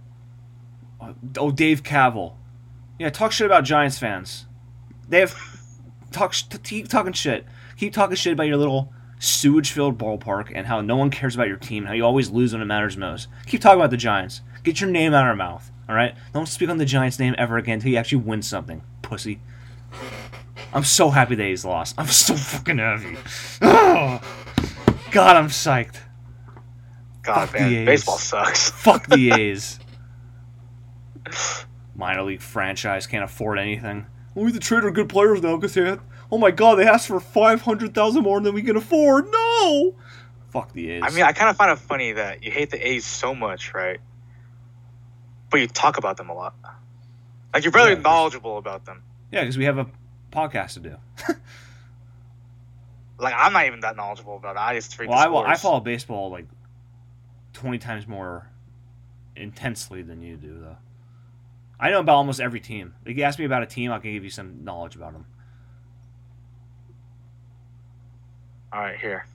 Uh, 1.00 1.13
oh, 1.38 1.52
Dave 1.52 1.84
Kaval. 1.84 2.34
Yeah, 3.00 3.10
talk 3.10 3.32
shit 3.32 3.45
about 3.45 3.63
Giants 3.63 3.98
fans. 3.98 4.45
They 5.08 5.19
have 5.19 5.36
talk 6.12 6.34
keep 6.63 6.88
talking 6.88 7.13
shit. 7.13 7.45
Keep 7.78 7.93
talking 7.93 8.15
shit 8.15 8.34
about 8.34 8.48
your 8.48 8.58
little 8.58 8.93
sewage-filled 9.19 9.98
ballpark 9.98 10.52
and 10.54 10.67
how 10.67 10.82
no 10.82 10.95
one 10.95 11.10
cares 11.10 11.36
about 11.36 11.48
your 11.48 11.58
team. 11.58 11.86
How 11.86 11.93
you 11.93 12.06
always 12.06 12.30
lose 12.30 12.54
when 12.54 12.62
it 12.62 12.65
matters 12.65 12.95
most. 12.95 13.28
Keep 13.48 13.62
talking 13.62 13.80
about 13.80 13.91
the 13.91 13.98
Giants. 13.98 14.41
Get 14.63 14.80
your 14.80 14.89
name 14.89 15.13
out 15.13 15.24
of 15.24 15.28
our 15.28 15.36
mouth. 15.36 15.71
All 15.88 15.95
right. 15.95 16.15
Don't 16.34 16.48
speak 16.48 16.69
on 16.69 16.78
the 16.78 16.86
Giants' 16.86 17.19
name 17.19 17.36
ever 17.38 17.58
again 17.58 17.76
until 17.76 17.91
you 17.91 17.98
actually 17.98 18.19
win 18.19 18.41
something, 18.41 18.82
pussy. 19.02 19.39
I'm 20.74 20.84
so 20.84 21.10
happy 21.10 21.36
that 21.36 21.45
he's 21.45 21.65
lost. 21.65 21.95
I'm 21.98 22.08
so 22.08 22.36
fucking 22.36 22.78
happy. 22.78 23.17
Oh, 23.62 24.21
God, 25.12 25.36
I'm 25.36 25.48
psyched. 25.48 25.98
God, 27.26 27.50
Fuck 27.50 27.52
the 27.54 27.60
man, 27.60 27.74
A's. 27.74 27.86
baseball 27.86 28.18
sucks. 28.18 28.70
Fuck 28.84 29.08
the 29.08 29.32
A's. 29.40 29.80
Minor 31.96 32.24
league 32.24 32.42
franchise 32.42 33.08
can't 33.08 33.24
afford 33.24 33.58
anything. 33.58 34.06
We 34.36 34.52
the 34.52 34.60
trade 34.60 34.84
our 34.84 34.92
good 34.92 35.10
players 35.10 35.42
now 35.42 35.56
because 35.56 35.74
they 35.74 35.84
had. 35.86 36.00
Oh 36.32 36.38
my 36.38 36.52
god, 36.52 36.76
they 36.76 36.86
asked 36.88 37.08
for 37.08 37.20
five 37.20 37.62
hundred 37.62 37.94
thousand 37.96 38.24
more 38.24 38.40
than 38.42 38.54
we 38.54 38.62
can 38.62 38.76
afford. 38.76 39.28
No. 39.32 39.96
Fuck 40.52 40.74
the 40.74 40.92
A's. 40.92 41.04
I 41.06 41.10
mean, 41.12 41.24
I 41.24 41.32
kind 41.32 41.50
of 41.50 41.56
find 41.58 41.72
it 41.72 41.80
funny 41.80 42.12
that 42.14 42.44
you 42.44 42.52
hate 42.52 42.70
the 42.70 42.86
A's 42.88 43.06
so 43.06 43.34
much, 43.34 43.74
right? 43.74 44.00
But 45.50 45.62
you 45.62 45.68
talk 45.68 45.98
about 45.98 46.18
them 46.18 46.30
a 46.30 46.34
lot. 46.34 46.54
Like 47.54 47.64
you're 47.64 47.72
very 47.72 47.94
Yeah, 47.94 48.00
knowledgeable 48.02 48.58
about 48.58 48.86
them. 48.86 49.04
yeah, 49.32 49.42
because 49.42 49.58
we 49.58 49.66
have 49.66 49.78
a 49.78 49.88
podcast 50.32 50.74
to 50.74 50.80
do. 50.82 50.96
Like 53.18 53.34
I'm 53.38 53.54
not 53.54 53.66
even 53.66 53.80
that 53.80 53.96
knowledgeable 53.96 54.36
about 54.36 54.58
it. 54.58 54.60
I 54.60 54.76
just 54.76 55.00
Well, 55.00 55.14
I, 55.14 55.28
well, 55.28 55.44
I 55.46 55.56
follow 55.56 55.80
baseball 55.80 56.30
like 56.30 56.48
twenty 57.56 57.80
times 57.80 58.08
more 58.08 58.52
intensely 59.36 60.02
than 60.02 60.22
you 60.22 60.38
do, 60.38 60.60
though. 60.60 60.78
I 61.80 61.89
know 61.89 62.00
about 62.00 62.15
almost 62.15 62.39
every 62.39 62.60
team. 62.60 62.94
If 63.06 63.18
you 63.18 63.24
ask 63.24 63.39
me 63.39 63.46
about 63.46 63.63
a 63.63 63.65
team, 63.65 63.91
I 63.91 64.00
can 64.00 64.13
give 64.13 64.24
you 64.24 64.30
some 64.30 64.63
knowledge 64.63 64.96
about 64.96 65.13
them. 65.13 65.26
All 68.72 68.80
right, 68.80 68.98
here. 68.98 69.26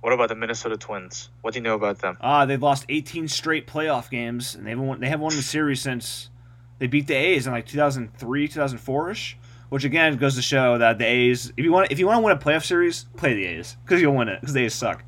What 0.00 0.12
about 0.12 0.28
the 0.28 0.36
Minnesota 0.36 0.76
Twins? 0.76 1.30
What 1.42 1.54
do 1.54 1.58
you 1.58 1.64
know 1.64 1.74
about 1.74 1.98
them? 1.98 2.16
Ah, 2.20 2.46
they've 2.46 2.62
lost 2.62 2.86
18 2.88 3.26
straight 3.28 3.66
playoff 3.66 4.08
games, 4.08 4.54
and 4.54 4.64
they 4.64 4.70
haven't 4.70 4.86
won, 4.86 5.00
they 5.00 5.08
haven't 5.08 5.24
won 5.24 5.34
the 5.34 5.42
series 5.42 5.80
since 5.80 6.30
they 6.78 6.86
beat 6.86 7.08
the 7.08 7.14
A's 7.14 7.46
in 7.46 7.52
like 7.52 7.66
2003, 7.66 8.48
2004 8.48 9.10
ish. 9.10 9.36
Which 9.68 9.82
again 9.82 10.16
goes 10.16 10.36
to 10.36 10.42
show 10.42 10.78
that 10.78 10.98
the 10.98 11.04
A's, 11.04 11.52
if 11.56 11.64
you 11.64 11.72
want, 11.72 11.90
if 11.90 11.98
you 11.98 12.06
want 12.06 12.18
to 12.18 12.22
win 12.22 12.36
a 12.36 12.38
playoff 12.38 12.64
series, 12.64 13.06
play 13.16 13.34
the 13.34 13.46
A's 13.46 13.76
because 13.84 14.00
you'll 14.00 14.14
win 14.14 14.28
it 14.28 14.40
because 14.40 14.54
the 14.54 14.64
A's 14.64 14.74
suck. 14.74 15.02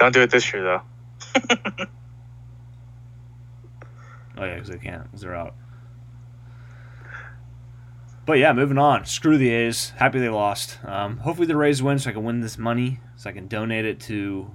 Don't 0.00 0.12
do 0.12 0.22
it 0.22 0.30
this 0.30 0.52
year 0.52 0.64
though. 0.64 1.86
Oh 4.40 4.46
yeah, 4.46 4.54
because 4.54 4.70
they 4.70 4.78
can't, 4.78 5.04
because 5.04 5.20
they're 5.20 5.34
out. 5.34 5.54
But 8.24 8.38
yeah, 8.38 8.54
moving 8.54 8.78
on. 8.78 9.04
Screw 9.04 9.36
the 9.36 9.50
A's. 9.50 9.90
Happy 9.90 10.18
they 10.18 10.30
lost. 10.30 10.78
Um, 10.84 11.18
hopefully 11.18 11.46
the 11.46 11.56
Rays 11.56 11.82
win, 11.82 11.98
so 11.98 12.08
I 12.08 12.14
can 12.14 12.24
win 12.24 12.40
this 12.40 12.56
money, 12.56 13.00
so 13.16 13.28
I 13.28 13.34
can 13.34 13.48
donate 13.48 13.84
it 13.84 14.00
to 14.00 14.50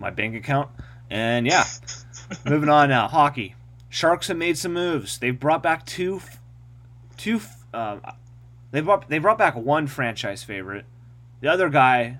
my 0.00 0.10
bank 0.10 0.34
account. 0.34 0.70
And 1.08 1.46
yeah, 1.46 1.66
moving 2.44 2.68
on 2.68 2.88
now. 2.88 3.06
Hockey. 3.06 3.54
Sharks 3.88 4.26
have 4.26 4.36
made 4.36 4.58
some 4.58 4.72
moves. 4.72 5.18
They've 5.18 5.38
brought 5.38 5.62
back 5.62 5.86
two, 5.86 6.20
two. 7.16 7.40
Uh, 7.72 7.98
they 8.72 8.80
brought 8.80 9.08
they 9.08 9.18
brought 9.18 9.38
back 9.38 9.54
one 9.54 9.86
franchise 9.86 10.42
favorite. 10.42 10.84
The 11.40 11.48
other 11.48 11.68
guy, 11.68 12.18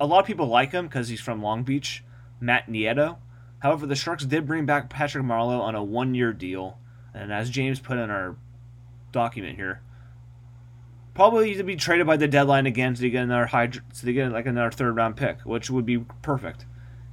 a 0.00 0.06
lot 0.06 0.20
of 0.20 0.26
people 0.26 0.46
like 0.46 0.72
him 0.72 0.86
because 0.86 1.08
he's 1.08 1.20
from 1.20 1.42
Long 1.42 1.62
Beach. 1.62 2.02
Matt 2.40 2.68
Nieto. 2.68 3.16
However, 3.60 3.86
the 3.86 3.94
Sharks 3.94 4.24
did 4.24 4.46
bring 4.46 4.66
back 4.66 4.90
Patrick 4.90 5.24
Marleau 5.24 5.60
on 5.60 5.74
a 5.74 5.82
one-year 5.82 6.32
deal, 6.32 6.78
and 7.14 7.32
as 7.32 7.48
James 7.48 7.80
put 7.80 7.96
in 7.96 8.10
our 8.10 8.36
document 9.10 9.56
here, 9.56 9.80
probably 11.14 11.54
to 11.54 11.64
be 11.64 11.76
traded 11.76 12.06
by 12.06 12.16
the 12.16 12.28
deadline 12.28 12.66
again 12.66 12.94
to 12.94 13.08
get 13.08 13.22
another 13.22 13.46
high, 13.46 13.68
to 13.68 14.12
get 14.12 14.32
like 14.32 14.46
another 14.46 14.70
third-round 14.70 15.16
pick, 15.16 15.40
which 15.42 15.70
would 15.70 15.86
be 15.86 15.98
perfect. 16.20 16.66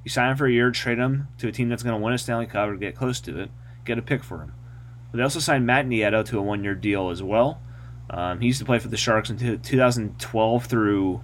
You 0.03 0.09
sign 0.09 0.31
him 0.31 0.37
for 0.37 0.47
a 0.47 0.51
year, 0.51 0.71
trade 0.71 0.97
him 0.97 1.29
to 1.37 1.47
a 1.47 1.51
team 1.51 1.69
that's 1.69 1.83
going 1.83 1.97
to 1.97 2.03
win 2.03 2.13
a 2.13 2.17
Stanley 2.17 2.47
Cup 2.47 2.67
or 2.67 2.75
get 2.75 2.95
close 2.95 3.21
to 3.21 3.39
it, 3.39 3.51
get 3.85 3.97
a 3.97 4.01
pick 4.01 4.23
for 4.23 4.41
him. 4.41 4.53
But 5.11 5.17
they 5.17 5.23
also 5.23 5.39
signed 5.39 5.65
Matt 5.65 5.85
Nieto 5.85 6.25
to 6.25 6.39
a 6.39 6.41
one-year 6.41 6.75
deal 6.75 7.09
as 7.09 7.23
well. 7.23 7.61
Um, 8.09 8.41
he 8.41 8.47
used 8.47 8.59
to 8.59 8.65
play 8.65 8.79
for 8.79 8.89
the 8.89 8.97
Sharks 8.97 9.29
in 9.29 9.61
2012 9.61 10.65
through, 10.65 11.21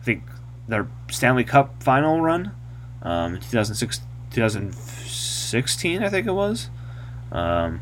I 0.00 0.02
think, 0.02 0.24
their 0.70 0.88
Stanley 1.10 1.44
Cup 1.44 1.82
final 1.82 2.20
run, 2.20 2.52
um, 3.02 3.38
2006, 3.38 4.00
2016, 4.32 6.02
I 6.02 6.08
think 6.08 6.26
it 6.26 6.32
was. 6.32 6.70
Um, 7.32 7.80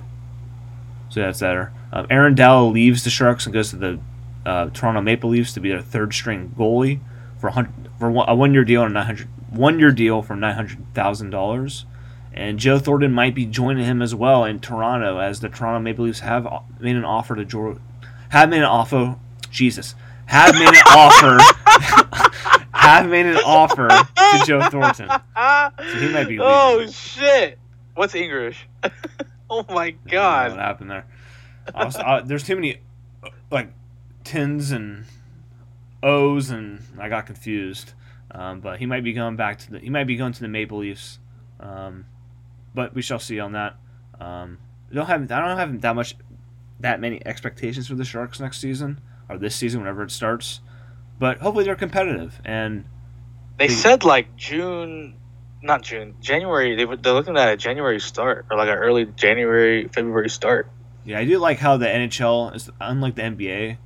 so 1.08 1.20
that's 1.20 1.38
there. 1.38 1.72
Um, 1.92 2.06
Aaron 2.10 2.34
Dell 2.34 2.70
leaves 2.70 3.04
the 3.04 3.10
Sharks 3.10 3.46
and 3.46 3.52
goes 3.52 3.70
to 3.70 3.76
the 3.76 4.00
uh, 4.44 4.70
Toronto 4.70 5.00
Maple 5.00 5.30
Leafs 5.30 5.52
to 5.54 5.60
be 5.60 5.68
their 5.68 5.80
third 5.80 6.12
string 6.12 6.54
goalie 6.56 7.00
for 7.38 7.48
a, 7.48 7.68
for 7.98 8.10
one, 8.10 8.28
a 8.28 8.34
one 8.34 8.52
year 8.52 8.64
deal 8.64 8.82
and 8.82 8.94
nine 8.94 9.06
hundred 9.06 9.28
one 9.50 9.78
year 9.78 9.90
deal 9.90 10.22
for 10.22 10.36
nine 10.36 10.54
hundred 10.54 10.78
thousand 10.94 11.30
dollars. 11.30 11.86
And 12.32 12.58
Joe 12.58 12.78
Thornton 12.78 13.12
might 13.12 13.34
be 13.34 13.46
joining 13.46 13.84
him 13.84 14.00
as 14.00 14.14
well 14.14 14.44
in 14.44 14.60
Toronto, 14.60 15.18
as 15.18 15.40
the 15.40 15.48
Toronto 15.48 15.80
Maple 15.80 16.04
Leafs 16.04 16.20
have 16.20 16.46
made 16.78 16.94
an 16.94 17.04
offer 17.04 17.34
to 17.34 17.44
Joe, 17.44 17.80
have 18.30 18.50
made 18.50 18.58
an 18.58 18.64
offer. 18.64 19.16
Jesus, 19.50 19.94
have 20.26 20.54
made 20.54 20.68
an 20.68 20.82
offer, 20.94 21.38
have 22.88 23.08
made 23.08 23.26
an 23.26 23.38
offer 23.44 23.88
to 23.88 24.42
Joe 24.46 24.68
Thornton. 24.70 25.08
So 25.08 25.98
he 25.98 26.08
might 26.12 26.24
be 26.24 26.38
leaving. 26.38 26.40
oh 26.42 26.86
shit! 26.90 27.58
What's 27.94 28.14
English? 28.14 28.68
oh 29.50 29.64
my 29.68 29.84
I 29.84 29.90
don't 29.90 30.04
know 30.04 30.10
god! 30.10 30.50
what 30.52 30.60
happened 30.60 30.90
there? 30.90 31.06
Was, 31.74 31.96
uh, 31.96 32.22
there's 32.24 32.44
too 32.44 32.54
many 32.54 32.80
uh, 33.22 33.28
like 33.50 33.70
tens 34.24 34.70
and 34.70 35.04
O's, 36.02 36.50
and 36.50 36.82
I 36.98 37.08
got 37.08 37.26
confused. 37.26 37.92
Um, 38.30 38.60
but 38.60 38.78
he 38.78 38.86
might 38.86 39.04
be 39.04 39.12
going 39.12 39.36
back 39.36 39.58
to 39.60 39.72
the. 39.72 39.78
He 39.78 39.90
might 39.90 40.06
be 40.06 40.16
going 40.16 40.32
to 40.32 40.40
the 40.40 40.48
Maple 40.48 40.78
Leafs. 40.78 41.18
Um, 41.60 42.06
but 42.74 42.94
we 42.94 43.02
shall 43.02 43.18
see 43.18 43.40
on 43.40 43.52
that. 43.52 43.76
Um, 44.20 44.58
I 44.90 44.94
don't 44.94 45.06
have. 45.06 45.32
I 45.32 45.40
don't 45.40 45.56
have 45.56 45.80
that 45.80 45.94
much, 45.94 46.14
that 46.80 47.00
many 47.00 47.24
expectations 47.26 47.88
for 47.88 47.94
the 47.94 48.04
Sharks 48.04 48.38
next 48.38 48.60
season 48.60 49.00
or 49.28 49.38
this 49.38 49.56
season, 49.56 49.80
whenever 49.80 50.02
it 50.02 50.10
starts. 50.10 50.60
But 51.18 51.38
hopefully 51.38 51.64
they're 51.64 51.74
competitive 51.76 52.40
and 52.44 52.84
They 53.58 53.66
They- 53.66 53.74
said 53.74 54.04
like 54.04 54.36
June, 54.36 55.14
not 55.62 55.82
June, 55.82 56.14
January. 56.20 56.76
They 56.76 56.84
were 56.84 56.96
they're 56.96 57.12
looking 57.12 57.36
at 57.36 57.48
a 57.52 57.56
January 57.56 57.98
start 58.00 58.46
or 58.50 58.56
like 58.56 58.68
an 58.68 58.76
early 58.76 59.04
January 59.06 59.88
February 59.88 60.30
start. 60.30 60.70
Yeah, 61.04 61.18
I 61.18 61.24
do 61.24 61.38
like 61.38 61.58
how 61.58 61.76
the 61.76 61.86
NHL 61.86 62.54
is 62.54 62.70
unlike 62.80 63.16
the 63.16 63.22
NBA. 63.22 63.70
It 63.72 63.78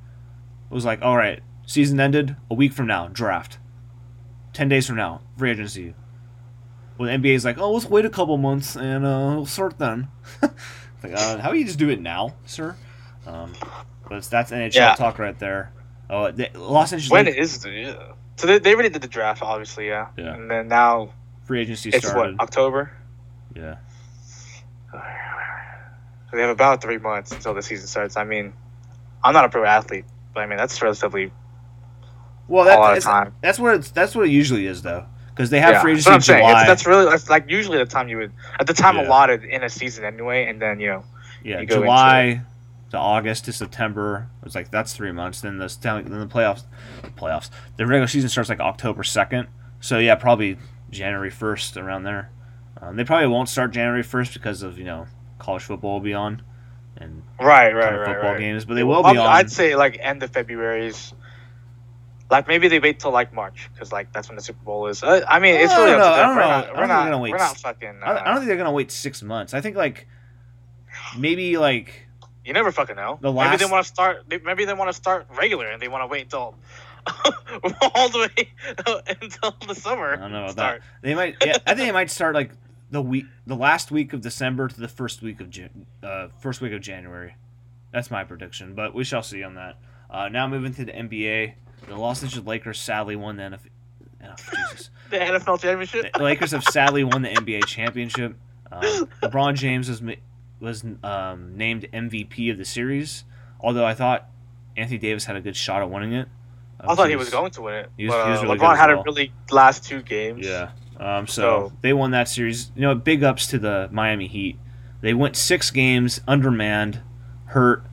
was 0.74 0.84
like, 0.84 1.00
all 1.02 1.16
right, 1.16 1.40
season 1.66 2.00
ended 2.00 2.36
a 2.50 2.54
week 2.54 2.72
from 2.72 2.86
now, 2.86 3.08
draft. 3.08 3.58
Ten 4.52 4.68
days 4.68 4.86
from 4.86 4.96
now, 4.96 5.22
free 5.38 5.50
agency. 5.52 5.94
Well, 6.98 7.06
the 7.08 7.14
NBA 7.16 7.34
is 7.34 7.44
like, 7.44 7.56
oh, 7.58 7.72
let's 7.72 7.86
wait 7.86 8.04
a 8.04 8.10
couple 8.10 8.36
months 8.36 8.76
and 8.76 9.06
uh, 9.06 9.32
we'll 9.36 9.46
start 9.46 9.78
then. 9.78 10.08
like, 11.02 11.14
uh, 11.14 11.38
how 11.38 11.50
do 11.50 11.58
you 11.58 11.64
just 11.64 11.78
do 11.78 11.88
it 11.88 12.00
now, 12.00 12.34
sir? 12.44 12.76
Um, 13.26 13.54
but 14.08 14.22
that's 14.24 14.50
NHL 14.50 14.74
Yeah. 14.74 14.94
talk 14.94 15.18
right 15.18 15.38
there. 15.38 15.72
Oh, 16.12 16.30
the, 16.30 16.50
Los 16.54 16.92
Angeles 16.92 17.10
When 17.10 17.26
is 17.26 17.60
the 17.60 17.70
yeah. 17.70 18.12
So 18.36 18.46
they, 18.46 18.58
they 18.58 18.74
already 18.74 18.90
did 18.90 19.00
the 19.00 19.08
draft, 19.08 19.40
obviously, 19.42 19.88
yeah. 19.88 20.08
Yeah. 20.18 20.34
And 20.34 20.50
then 20.50 20.68
now 20.68 21.14
free 21.44 21.62
agency 21.62 21.88
it's 21.88 22.06
started. 22.06 22.36
what 22.36 22.40
October. 22.40 22.92
Yeah, 23.56 23.76
So 24.92 26.36
they 26.36 26.40
have 26.42 26.50
about 26.50 26.80
three 26.82 26.98
months 26.98 27.32
until 27.32 27.54
the 27.54 27.62
season 27.62 27.86
starts. 27.86 28.16
I 28.16 28.24
mean, 28.24 28.52
I'm 29.24 29.32
not 29.34 29.44
a 29.44 29.48
pro 29.48 29.64
athlete, 29.64 30.04
but 30.34 30.40
I 30.40 30.46
mean 30.46 30.58
that's 30.58 30.80
relatively 30.82 31.32
Well, 32.48 32.64
that, 32.66 32.78
a 32.78 32.80
lot 32.80 32.90
of 32.90 32.96
that's, 32.96 33.06
time. 33.06 33.34
that's 33.40 33.58
what 33.58 33.74
it's 33.74 33.90
that's 33.90 34.14
what 34.14 34.26
it 34.26 34.30
usually 34.30 34.66
is 34.66 34.82
though, 34.82 35.06
because 35.30 35.48
they 35.50 35.60
have 35.60 35.72
Yeah, 35.72 35.82
free 35.82 35.94
that's 35.94 36.06
agency 36.06 36.10
what 36.10 36.14
I'm 36.14 36.20
saying. 36.20 36.48
July. 36.48 36.60
It's, 36.60 36.68
that's 36.68 36.86
really 36.86 37.04
that's 37.10 37.30
like 37.30 37.50
usually 37.50 37.78
the 37.78 37.86
time 37.86 38.08
you 38.08 38.18
would 38.18 38.32
at 38.60 38.66
the 38.66 38.74
time 38.74 38.96
Yeah. 38.96 39.06
allotted 39.06 39.44
in 39.44 39.62
a 39.62 39.68
season 39.70 40.04
anyway, 40.04 40.46
and 40.46 40.60
then 40.60 40.78
you 40.78 40.88
know 40.88 41.04
yeah, 41.42 41.60
you 41.60 41.66
July 41.66 42.42
to 42.92 42.98
August 42.98 43.46
to 43.46 43.52
September. 43.52 44.28
It 44.40 44.44
was 44.44 44.54
like 44.54 44.70
that's 44.70 44.94
three 44.94 45.12
months. 45.12 45.40
Then 45.40 45.58
the 45.58 45.76
then 45.82 46.04
the 46.20 46.26
playoffs, 46.26 46.62
the 47.02 47.08
playoffs. 47.08 47.50
The 47.76 47.86
regular 47.86 48.06
season 48.06 48.28
starts 48.30 48.48
like 48.48 48.60
October 48.60 49.02
second. 49.02 49.48
So 49.80 49.98
yeah, 49.98 50.14
probably 50.14 50.58
January 50.90 51.30
first 51.30 51.76
around 51.76 52.04
there. 52.04 52.30
Um, 52.80 52.96
they 52.96 53.04
probably 53.04 53.28
won't 53.28 53.48
start 53.48 53.72
January 53.72 54.02
first 54.02 54.34
because 54.34 54.62
of 54.62 54.78
you 54.78 54.84
know 54.84 55.06
college 55.38 55.62
football 55.62 55.94
will 55.94 56.00
be 56.00 56.14
on, 56.14 56.42
and 56.98 57.22
right, 57.40 57.72
right, 57.72 57.96
right, 57.96 58.06
football 58.06 58.32
right. 58.32 58.40
games, 58.40 58.64
but 58.66 58.74
they 58.74 58.84
will 58.84 59.02
Well, 59.02 59.12
be 59.14 59.18
on. 59.18 59.26
I'd 59.26 59.50
say 59.50 59.74
like 59.74 59.98
end 60.00 60.22
of 60.22 60.30
February's. 60.30 61.12
Like 62.30 62.46
maybe 62.48 62.68
they 62.68 62.78
wait 62.78 62.98
till 62.98 63.10
like 63.10 63.32
March 63.34 63.68
because 63.72 63.92
like 63.92 64.12
that's 64.12 64.28
when 64.28 64.36
the 64.36 64.42
Super 64.42 64.62
Bowl 64.64 64.86
is. 64.86 65.02
Uh, 65.02 65.24
I 65.28 65.38
mean, 65.38 65.54
it's 65.54 65.74
really 65.74 65.90
don't 65.92 65.98
know. 65.98 66.04
to 66.04 66.10
I 66.10 66.22
don't 66.26 66.36
know. 66.36 66.42
I 66.42 66.60
don't 66.62 66.76
We're 66.76 66.76
think 66.76 66.76
they're 66.76 66.86
not. 66.88 67.04
gonna 67.04 67.18
wait 67.18 67.30
We're 67.32 67.38
not 67.38 67.56
fucking. 67.58 68.00
I, 68.02 68.10
I 68.10 68.14
don't 68.14 68.26
Uh, 68.26 68.34
think 68.36 68.46
they're 68.48 68.56
gonna 68.56 68.72
wait 68.72 68.90
six 68.90 69.22
months. 69.22 69.54
I 69.54 69.60
think 69.62 69.76
like 69.76 70.06
maybe 71.18 71.56
like 71.58 72.06
you 72.44 72.52
never 72.52 72.72
fucking 72.72 72.96
know. 72.96 73.18
The 73.20 73.32
maybe 73.32 73.56
they 73.56 73.64
want 73.70 73.84
to 73.86 73.88
start. 73.92 74.24
Maybe 74.28 74.64
they 74.64 74.74
want 74.74 74.88
to 74.88 74.92
start 74.92 75.26
regular 75.36 75.66
and 75.66 75.80
they 75.80 75.88
want 75.88 76.02
to 76.02 76.06
wait 76.06 76.22
until 76.24 76.54
all 77.94 78.08
the 78.08 78.30
way 78.36 78.48
until 79.20 79.54
the 79.66 79.74
summer. 79.74 80.14
I 80.14 80.16
don't 80.16 80.32
know 80.32 80.44
about 80.44 80.52
start. 80.52 80.80
that. 80.80 81.06
They 81.08 81.14
might. 81.14 81.36
Yeah, 81.44 81.56
I 81.66 81.74
think 81.74 81.86
they 81.86 81.92
might 81.92 82.10
start 82.10 82.34
like 82.34 82.52
the 82.90 83.02
week, 83.02 83.26
the 83.46 83.56
last 83.56 83.90
week 83.90 84.12
of 84.12 84.20
December 84.20 84.68
to 84.68 84.80
the 84.80 84.88
first 84.88 85.22
week 85.22 85.40
of 85.40 85.52
uh, 86.02 86.28
first 86.38 86.60
week 86.60 86.72
of 86.72 86.80
January. 86.80 87.34
That's 87.92 88.10
my 88.10 88.24
prediction, 88.24 88.74
but 88.74 88.94
we 88.94 89.04
shall 89.04 89.22
see 89.22 89.42
on 89.42 89.54
that. 89.54 89.78
Uh, 90.10 90.28
now 90.28 90.46
moving 90.46 90.74
to 90.74 90.84
the 90.84 90.92
NBA, 90.92 91.54
the 91.88 91.96
Los 91.96 92.22
Angeles 92.22 92.46
Lakers 92.46 92.78
sadly 92.78 93.16
won 93.16 93.36
the 93.36 93.42
NFL. 93.44 93.68
Oh, 94.24 94.34
Jesus. 94.70 94.90
The 95.10 95.18
NFL 95.18 95.60
championship. 95.60 96.10
The 96.14 96.22
Lakers 96.22 96.52
have 96.52 96.64
sadly 96.64 97.04
won 97.04 97.20
the 97.20 97.28
NBA 97.28 97.66
championship. 97.66 98.34
Um, 98.70 98.82
LeBron 99.22 99.56
James 99.56 100.00
ma- 100.00 100.14
was 100.62 100.84
um, 101.02 101.56
named 101.56 101.86
MVP 101.92 102.50
of 102.50 102.58
the 102.58 102.64
series, 102.64 103.24
although 103.60 103.84
I 103.84 103.94
thought 103.94 104.28
Anthony 104.76 104.98
Davis 104.98 105.24
had 105.24 105.36
a 105.36 105.40
good 105.40 105.56
shot 105.56 105.82
at 105.82 105.90
winning 105.90 106.12
it. 106.12 106.28
I 106.80 106.94
thought 106.94 107.10
he 107.10 107.16
was 107.16 107.30
going 107.30 107.50
to 107.52 107.62
win 107.62 107.74
it. 107.74 107.90
he 107.96 108.06
was- 108.06 108.14
but, 108.14 108.24
he 108.24 108.30
was 108.32 108.40
uh, 108.40 108.42
really 108.44 108.58
LeBron 108.58 108.76
had 108.76 108.88
well. 108.90 109.00
a 109.00 109.02
really 109.04 109.32
last 109.50 109.84
two 109.84 110.02
games. 110.02 110.46
Yeah. 110.46 110.70
Um, 110.98 111.26
so, 111.26 111.42
So- 111.68 111.72
they 111.80 111.92
won 111.92 112.10
that 112.12 112.28
series. 112.28 112.72
You 112.74 112.82
know, 112.82 112.94
big 112.94 113.22
ups 113.22 113.46
to 113.48 113.58
the 113.58 113.88
Miami 113.92 114.26
Heat. 114.26 114.58
They 115.00 115.14
went 115.14 115.36
six 115.36 115.70
games 115.70 116.20
undermanned, 116.26 117.00
hurt, 117.46 117.84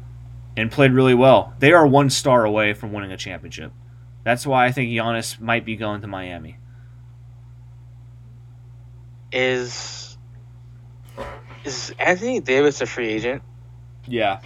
and 0.56 0.72
played 0.72 0.92
really 0.92 1.14
well. 1.16 1.54
They 1.60 1.72
are 1.74 1.86
one 1.88 2.10
star 2.10 2.46
away 2.46 2.74
from 2.74 2.92
winning 2.94 3.12
a 3.12 3.18
championship. 3.18 3.72
That's 4.24 4.46
why 4.46 4.66
I 4.66 4.72
think 4.72 4.90
Giannis 4.92 5.40
might 5.40 5.66
be 5.66 5.76
going 5.76 6.02
to 6.02 6.08
Miami. 6.08 6.58
Is 9.32 10.18
is 11.66 11.94
Anthony 12.00 12.40
Davis 12.40 12.82
a 12.82 12.86
free 12.86 13.10
agent? 13.10 13.42
Yeah. 14.08 14.42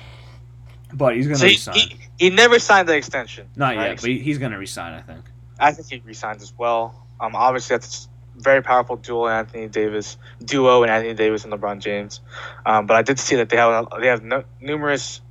But 0.93 1.15
he's 1.15 1.27
going 1.27 1.35
to 1.35 1.39
So 1.39 1.47
he, 1.47 1.53
resign. 1.53 1.75
he, 1.75 1.97
he 2.17 2.29
never 2.29 2.59
signed 2.59 2.87
the 2.87 2.95
extension. 2.95 3.47
Not 3.55 3.75
right? 3.75 3.89
yet, 3.89 4.01
but 4.01 4.09
he- 4.09 4.19
he's 4.19 4.37
going 4.37 4.51
to 4.51 4.57
resign, 4.57 4.93
I 4.93 5.01
think. 5.01 5.25
I 5.59 5.71
think 5.71 5.87
he 5.89 6.01
resigns 6.05 6.41
as 6.43 6.53
well. 6.57 7.05
Um, 7.19 7.35
obviously 7.35 7.75
that's 7.75 8.09
a 8.37 8.41
very 8.41 8.61
powerful 8.61 8.95
duo, 8.97 9.27
Anthony 9.27 9.67
Davis 9.67 10.17
duo, 10.43 10.83
and 10.83 10.91
Anthony 10.91 11.13
Davis 11.13 11.43
and 11.45 11.53
LeBron 11.53 11.79
James. 11.79 12.21
Um, 12.65 12.85
but 12.85 12.95
I 12.97 13.01
did 13.01 13.19
see 13.19 13.35
that 13.37 13.49
they 13.49 13.57
have 13.57 13.87
they 14.01 14.07
have 14.07 14.23
no, 14.23 14.43
numerous 14.59 15.21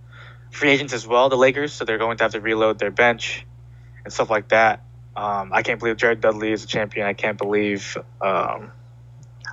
free 0.51 0.71
agents 0.71 0.93
as 0.93 1.07
well, 1.07 1.29
the 1.29 1.37
Lakers. 1.37 1.73
So 1.73 1.85
they're 1.85 1.99
going 1.99 2.17
to 2.19 2.25
have 2.25 2.33
to 2.33 2.41
reload 2.41 2.79
their 2.79 2.91
bench 2.91 3.45
and 4.05 4.13
stuff 4.13 4.31
like 4.31 4.49
that. 4.49 4.83
Um, 5.15 5.53
I 5.53 5.63
can't 5.63 5.79
believe 5.79 5.97
Jared 5.99 6.21
Dudley 6.21 6.53
is 6.53 6.65
a 6.65 6.67
champion. 6.67 7.07
I 7.07 7.13
can't 7.13 7.37
believe 7.37 7.99
um, 8.23 8.73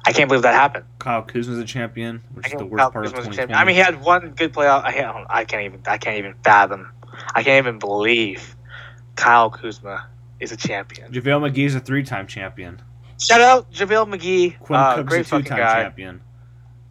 I 0.09 0.13
can't 0.13 0.27
believe 0.27 0.41
that 0.41 0.53
happened. 0.55 0.85
Kyle 0.97 1.21
Kuzma's 1.21 1.59
a 1.59 1.65
champion, 1.65 2.23
which 2.33 2.47
is 2.47 2.53
the 2.53 2.65
worst 2.65 2.79
Kyle 2.79 2.91
part 2.91 3.05
of 3.05 3.13
Kuzma's 3.13 3.27
a 3.27 3.29
2020. 3.29 3.37
champion. 3.37 3.59
I 3.59 3.63
mean, 3.65 3.75
he 3.75 3.81
had 3.81 4.01
one 4.01 4.31
good 4.31 4.53
playoff. 4.53 4.83
I 4.83 4.91
can't, 4.93 5.27
I 5.29 5.45
can't 5.45 5.63
even 5.65 5.81
I 5.87 5.97
can't 5.97 6.17
even 6.17 6.33
fathom. 6.43 6.91
I 7.35 7.43
can't 7.43 7.63
even 7.65 7.79
believe 7.79 8.55
Kyle 9.15 9.49
Kuzma 9.49 10.07
is 10.39 10.51
a 10.51 10.57
champion. 10.57 11.11
JaVale 11.11 11.51
McGee's 11.51 11.75
a 11.75 11.79
three-time 11.79 12.25
champion. 12.27 12.81
Shout 13.21 13.41
out 13.41 13.71
JaVale 13.71 14.13
McGee. 14.15 14.59
Quinn 14.59 14.79
uh, 14.79 14.95
Cook's 14.95 15.13
a 15.13 15.23
two-time 15.23 15.41
guy. 15.59 15.83
champion. 15.83 16.21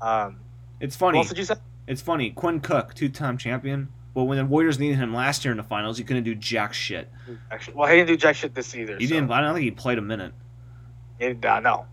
Um, 0.01 0.41
It's 0.81 0.95
what 1.01 1.09
funny. 1.09 1.19
else 1.19 1.29
did 1.29 1.39
you 1.39 1.45
say? 1.45 1.55
It's 1.87 2.03
funny. 2.03 2.31
Quinn 2.31 2.61
Cook, 2.61 2.95
two-time 2.95 3.39
champion. 3.39 3.89
But 4.15 4.25
when 4.25 4.37
the 4.39 4.45
Warriors 4.45 4.79
needed 4.79 4.97
him 4.99 5.15
last 5.15 5.45
year 5.45 5.53
in 5.53 5.57
the 5.59 5.63
finals, 5.63 5.97
he 5.99 6.05
couldn't 6.05 6.25
do 6.25 6.35
jack 6.35 6.75
shit. 6.75 7.11
Actually, 7.51 7.75
well, 7.75 7.89
he 7.89 7.97
didn't 7.97 8.09
do 8.09 8.17
jack 8.17 8.37
shit 8.37 8.55
this 8.55 8.75
either. 8.75 8.97
He 8.99 9.07
so. 9.07 9.15
didn't. 9.15 9.31
I 9.31 9.41
don't 9.41 9.55
think 9.55 9.65
he 9.65 9.71
played 9.71 9.99
a 9.99 10.03
minute. 10.03 10.33
He 11.19 11.27
didn't- 11.29 11.45
uh, 11.45 11.61
no. 11.61 11.87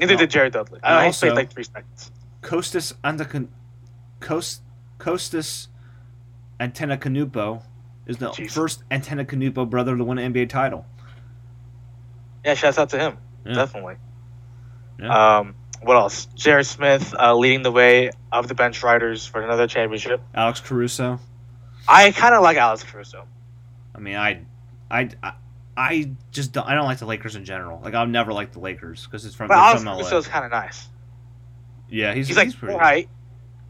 Neither 0.00 0.14
No. 0.14 0.18
did 0.20 0.30
Jared 0.30 0.52
Dudley. 0.52 0.80
And 0.82 1.00
he 1.00 1.06
also- 1.06 1.26
played 1.26 1.36
like 1.36 1.52
three 1.52 1.64
seconds. 1.64 2.10
Costas 2.42 2.92
Antacon, 3.04 3.48
Cost, 4.20 4.62
Costas 4.98 5.68
Antetokounmpo 6.60 7.62
is 8.06 8.16
the 8.18 8.30
Jeez. 8.30 8.50
first 8.52 8.82
Antetokounmpo 8.90 9.68
brother 9.68 9.96
to 9.96 10.04
win 10.04 10.18
an 10.18 10.32
NBA 10.32 10.48
title. 10.48 10.86
Yeah, 12.44 12.54
shouts 12.54 12.78
out 12.78 12.90
to 12.90 12.98
him. 12.98 13.18
Yeah. 13.46 13.54
Definitely. 13.54 13.96
Yeah. 15.00 15.38
Um, 15.38 15.54
what 15.82 15.96
else? 15.96 16.26
Jared 16.34 16.66
Smith 16.66 17.14
uh, 17.18 17.34
leading 17.34 17.62
the 17.62 17.72
way 17.72 18.10
of 18.32 18.48
the 18.48 18.54
bench 18.54 18.82
riders 18.82 19.26
for 19.26 19.42
another 19.42 19.66
championship. 19.66 20.20
Alex 20.34 20.60
Caruso. 20.60 21.18
I 21.88 22.10
kind 22.12 22.34
of 22.34 22.42
like 22.42 22.56
Alex 22.56 22.82
Caruso. 22.84 23.26
I 23.94 23.98
mean, 24.00 24.16
I, 24.16 24.42
I, 24.90 25.10
I, 25.22 25.32
I 25.76 26.12
just 26.30 26.52
don't, 26.52 26.66
I 26.66 26.74
don't 26.74 26.84
like 26.84 26.98
the 26.98 27.06
Lakers 27.06 27.36
in 27.36 27.44
general. 27.44 27.80
Like 27.82 27.94
I've 27.94 28.08
never 28.08 28.32
liked 28.32 28.52
the 28.52 28.60
Lakers 28.60 29.04
because 29.04 29.24
it's 29.24 29.34
from, 29.34 29.48
But 29.48 29.56
Alex. 29.58 29.82
Caruso's 29.82 30.28
kind 30.28 30.44
of 30.44 30.50
nice. 30.50 30.88
Yeah, 31.88 32.14
he's, 32.14 32.28
He's, 32.28 32.36
like, 32.36 32.56
pretty. 32.56 32.74
all 32.74 32.80
right. 32.80 33.08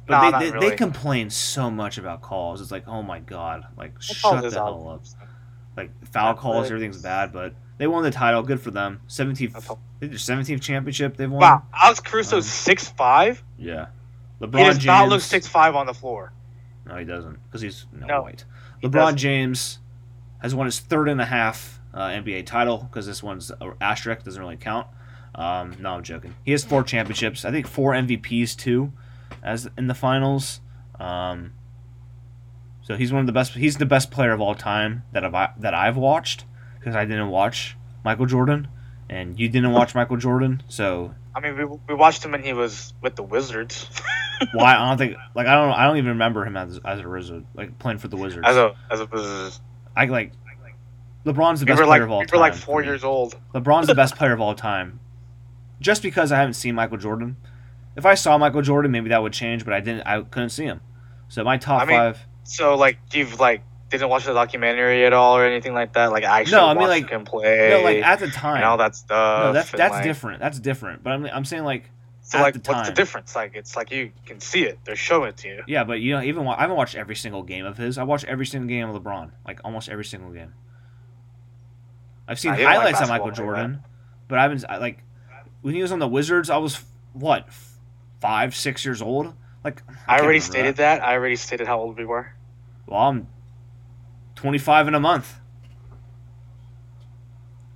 But 0.07 0.31
No, 0.31 0.39
they, 0.39 0.47
they, 0.47 0.53
really. 0.53 0.71
they 0.71 0.77
complain 0.77 1.31
so 1.31 1.71
much 1.71 1.99
about 1.99 2.21
calls. 2.23 2.61
It's 2.61 2.71
like, 2.71 2.87
oh 2.87 3.03
my 3.03 3.21
god, 3.21 3.67
like 3.77 4.01
shut 4.03 4.43
the 4.43 4.51
hell 4.51 4.89
up. 4.89 5.05
Like 5.77 5.91
foul 6.13 6.35
calls, 6.35 6.67
everything's 6.67 7.01
bad. 7.03 7.33
But 7.33 7.55
they 7.79 7.87
won 7.87 8.03
the 8.03 8.11
title. 8.11 8.43
Good 8.43 8.61
for 8.61 8.71
them. 8.71 9.01
Seventeenth, 9.07 9.71
their 10.01 10.19
seventeenth 10.19 10.61
championship 10.63 11.17
they've 11.17 11.31
won. 11.31 11.41
Wow, 11.41 11.63
Alex 11.75 12.01
Caruso's 12.01 12.35
Um, 12.35 12.43
six 12.43 12.87
five. 12.89 13.43
Yeah. 13.59 13.87
He 14.41 14.47
LeBron 14.47 14.53
does 14.67 14.77
James. 14.77 14.87
not 14.87 15.09
look 15.09 15.23
six 15.23 15.47
five 15.47 15.75
on 15.75 15.87
the 15.87 15.95
floor. 15.95 16.33
No, 16.87 16.97
he 16.97 17.05
doesn't 17.05 17.39
because 17.47 17.63
he's 17.63 17.87
no, 17.93 18.07
No, 18.07 18.23
white. 18.23 18.45
LeBron. 18.83 19.15
James 19.17 19.79
has 20.43 20.55
won 20.55 20.67
his 20.67 20.79
third 20.81 21.09
and 21.09 21.21
a 21.21 21.25
half 21.25 21.81
uh, 21.95 22.09
NBA 22.09 22.45
title 22.45 22.79
because 22.79 23.07
this 23.07 23.23
one's 23.23 23.51
asterisk 23.81 24.25
doesn't 24.25 24.41
really 24.41 24.57
count. 24.57 24.87
Um, 25.35 25.77
no, 25.81 25.91
I'm 25.91 26.03
joking. 26.03 26.35
He 26.45 26.53
has 26.53 26.65
four 26.65 26.83
championships. 26.83 27.45
I 27.45 27.51
think 27.51 27.67
four 27.67 27.93
MVPs 27.93 28.57
too, 28.57 28.93
as 29.43 29.69
in 29.79 29.87
the 29.87 29.95
finals. 29.95 30.61
Um, 30.99 31.53
so 32.83 32.97
he's 32.97 33.13
one 33.13 33.21
of 33.21 33.27
the 33.27 33.33
best. 33.33 33.53
He's 33.53 33.79
the 33.79 33.87
best 33.87 34.11
player 34.11 34.33
of 34.33 34.41
all 34.41 34.55
time 34.55 35.05
that 35.13 35.25
I've 35.25 35.61
that 35.61 35.75
I've 35.75 35.97
watched 35.97 36.45
because 36.79 36.95
I 36.95 37.05
didn't 37.05 37.31
watch 37.31 37.77
Michael 38.05 38.27
Jordan, 38.27 38.69
and 39.09 39.39
you 39.39 39.49
didn't 39.49 39.73
watch 39.73 39.95
Michael 39.95 40.19
Jordan. 40.19 40.63
So 40.69 41.15
I 41.35 41.41
mean, 41.41 41.57
we, 41.57 41.65
we 41.65 41.95
watched 41.95 42.25
him 42.25 42.33
when 42.33 42.43
he 42.43 42.53
was 42.53 42.93
with 43.01 43.17
the 43.17 43.23
Wizards. 43.23 43.89
why 44.53 44.77
I 44.77 44.89
don't 44.89 44.99
think 44.99 45.17
like 45.35 45.47
I 45.47 45.55
don't 45.55 45.73
I 45.73 45.87
don't 45.87 45.97
even 45.97 46.11
remember 46.11 46.45
him 46.45 46.57
as 46.57 46.81
as 46.85 47.01
a 47.01 47.09
wizard 47.09 47.45
like 47.55 47.79
playing 47.79 47.99
for 47.99 48.09
the 48.09 48.17
Wizards. 48.17 48.47
as 48.47 48.57
a 48.57 48.75
as 48.91 49.01
a 49.01 49.51
I 49.97 50.07
like 50.07 50.33
LeBron's 51.25 51.61
the 51.61 51.65
we 51.67 51.73
best 51.73 51.79
player 51.79 51.87
like 51.87 52.03
of 52.03 52.11
all 52.11 52.21
we 52.21 52.27
time. 52.27 52.39
were 52.39 52.41
like 52.41 52.55
four 52.55 52.83
years 52.83 53.03
old. 53.05 53.37
LeBron's 53.55 53.87
the 53.87 53.95
best 54.03 54.17
player 54.17 54.33
of 54.33 54.41
all 54.41 54.55
time. 54.55 55.01
Just 55.81 56.03
because 56.03 56.33
I 56.33 56.37
haven't 56.39 56.55
seen 56.55 56.75
Michael 56.75 56.99
Jordan. 56.99 57.37
If 57.97 58.07
I 58.07 58.15
saw 58.15 58.37
Michael 58.39 58.63
Jordan, 58.63 58.91
maybe 58.91 59.09
that 59.11 59.23
would 59.23 59.33
change, 59.33 59.65
but 59.65 59.73
I 59.75 59.81
didn't. 59.81 60.07
I 60.07 60.23
couldn't 60.23 60.51
see 60.51 60.65
him. 60.65 60.81
So 61.29 61.45
my 61.45 61.57
top 61.57 61.83
I 61.83 61.85
mean, 61.87 61.97
five. 61.97 62.19
So 62.45 62.75
like, 62.77 62.99
you've 63.13 63.39
like 63.41 63.63
didn't 63.91 64.09
watch 64.09 64.25
the 64.25 64.33
documentary 64.35 65.05
at 65.07 65.13
all 65.13 65.37
or 65.37 65.45
anything 65.45 65.73
like 65.75 65.93
that. 65.93 66.11
Like, 66.11 66.25
actually 66.25 66.57
No, 66.57 66.67
I 66.67 66.75
mean, 66.75 66.89
like- 66.89 67.09
him 67.11 67.25
play. 67.25 67.69
No, 67.71 67.81
like 67.83 68.03
at 68.03 68.19
the 68.19 68.29
time. 68.29 68.57
and 68.57 68.65
all 68.65 68.77
that 68.79 68.97
stuff. 68.97 69.45
no, 69.45 69.53
that's 69.53 69.71
that's 69.71 69.93
like, 69.93 70.05
different. 70.05 70.41
That's 70.41 70.59
different. 70.59 71.03
But 71.03 71.13
I'm 71.13 71.27
I'm 71.27 71.45
saying 71.45 71.65
like 71.65 71.91
So 72.23 72.39
at 72.39 72.43
like, 72.43 72.55
the 72.63 72.73
what's 72.73 72.89
the 72.89 72.95
difference? 72.95 73.37
Like, 73.37 73.55
it's 73.55 73.77
like 73.77 73.91
you 73.93 74.11
can 74.27 74.41
see 74.41 74.65
it. 74.65 74.79
They're 74.85 74.97
showing 74.97 75.29
it 75.29 75.37
to 75.39 75.49
you. 75.49 75.63
yeah, 75.69 75.85
but 75.85 76.01
you 76.01 76.13
know 76.15 76.23
even 76.23 76.47
I 76.47 76.61
haven't 76.63 76.77
watched 76.77 76.97
every 76.97 77.17
single 77.17 77.43
game 77.43 77.65
of 77.67 77.77
his. 77.77 77.97
I 77.99 78.03
watched 78.03 78.25
every 78.25 78.47
single 78.47 78.69
game 78.69 78.89
of 78.89 79.01
LeBron, 79.03 79.31
like 79.47 79.61
almost 79.65 79.89
every 79.89 80.05
single 80.05 80.31
game. 80.33 80.53
I've 82.27 82.39
seen 82.39 82.53
like 82.53 82.63
highlights 82.63 83.01
of 83.01 83.09
basketball 83.09 83.09
Michael 83.09 83.27
like. 83.27 83.37
Jordan, 83.37 83.83
but 84.29 84.39
I 84.39 84.43
haven't 84.43 84.65
like 84.81 85.03
when 85.63 85.75
he 85.75 85.83
was 85.83 85.93
on 85.93 85.99
the 85.99 86.09
Wizards. 86.09 86.51
I 86.51 86.57
was 86.57 86.83
what 87.13 87.49
five 88.21 88.55
six 88.55 88.85
years 88.85 89.03
old. 89.03 89.35
Like 89.63 89.83
I, 90.07 90.17
can't 90.17 90.23
already 90.23 90.41
stated 90.41 90.77
that. 90.77 91.03
I 91.03 91.15
already 91.15 91.37
stated 91.37 91.67
how 91.67 91.79
old 91.81 91.97
we 91.97 92.05
were. 92.05 92.33
Well, 92.87 93.01
I'm 93.01 93.29
25 94.37 94.89
in 94.89 94.95
a 94.95 95.01
month. 95.01 95.41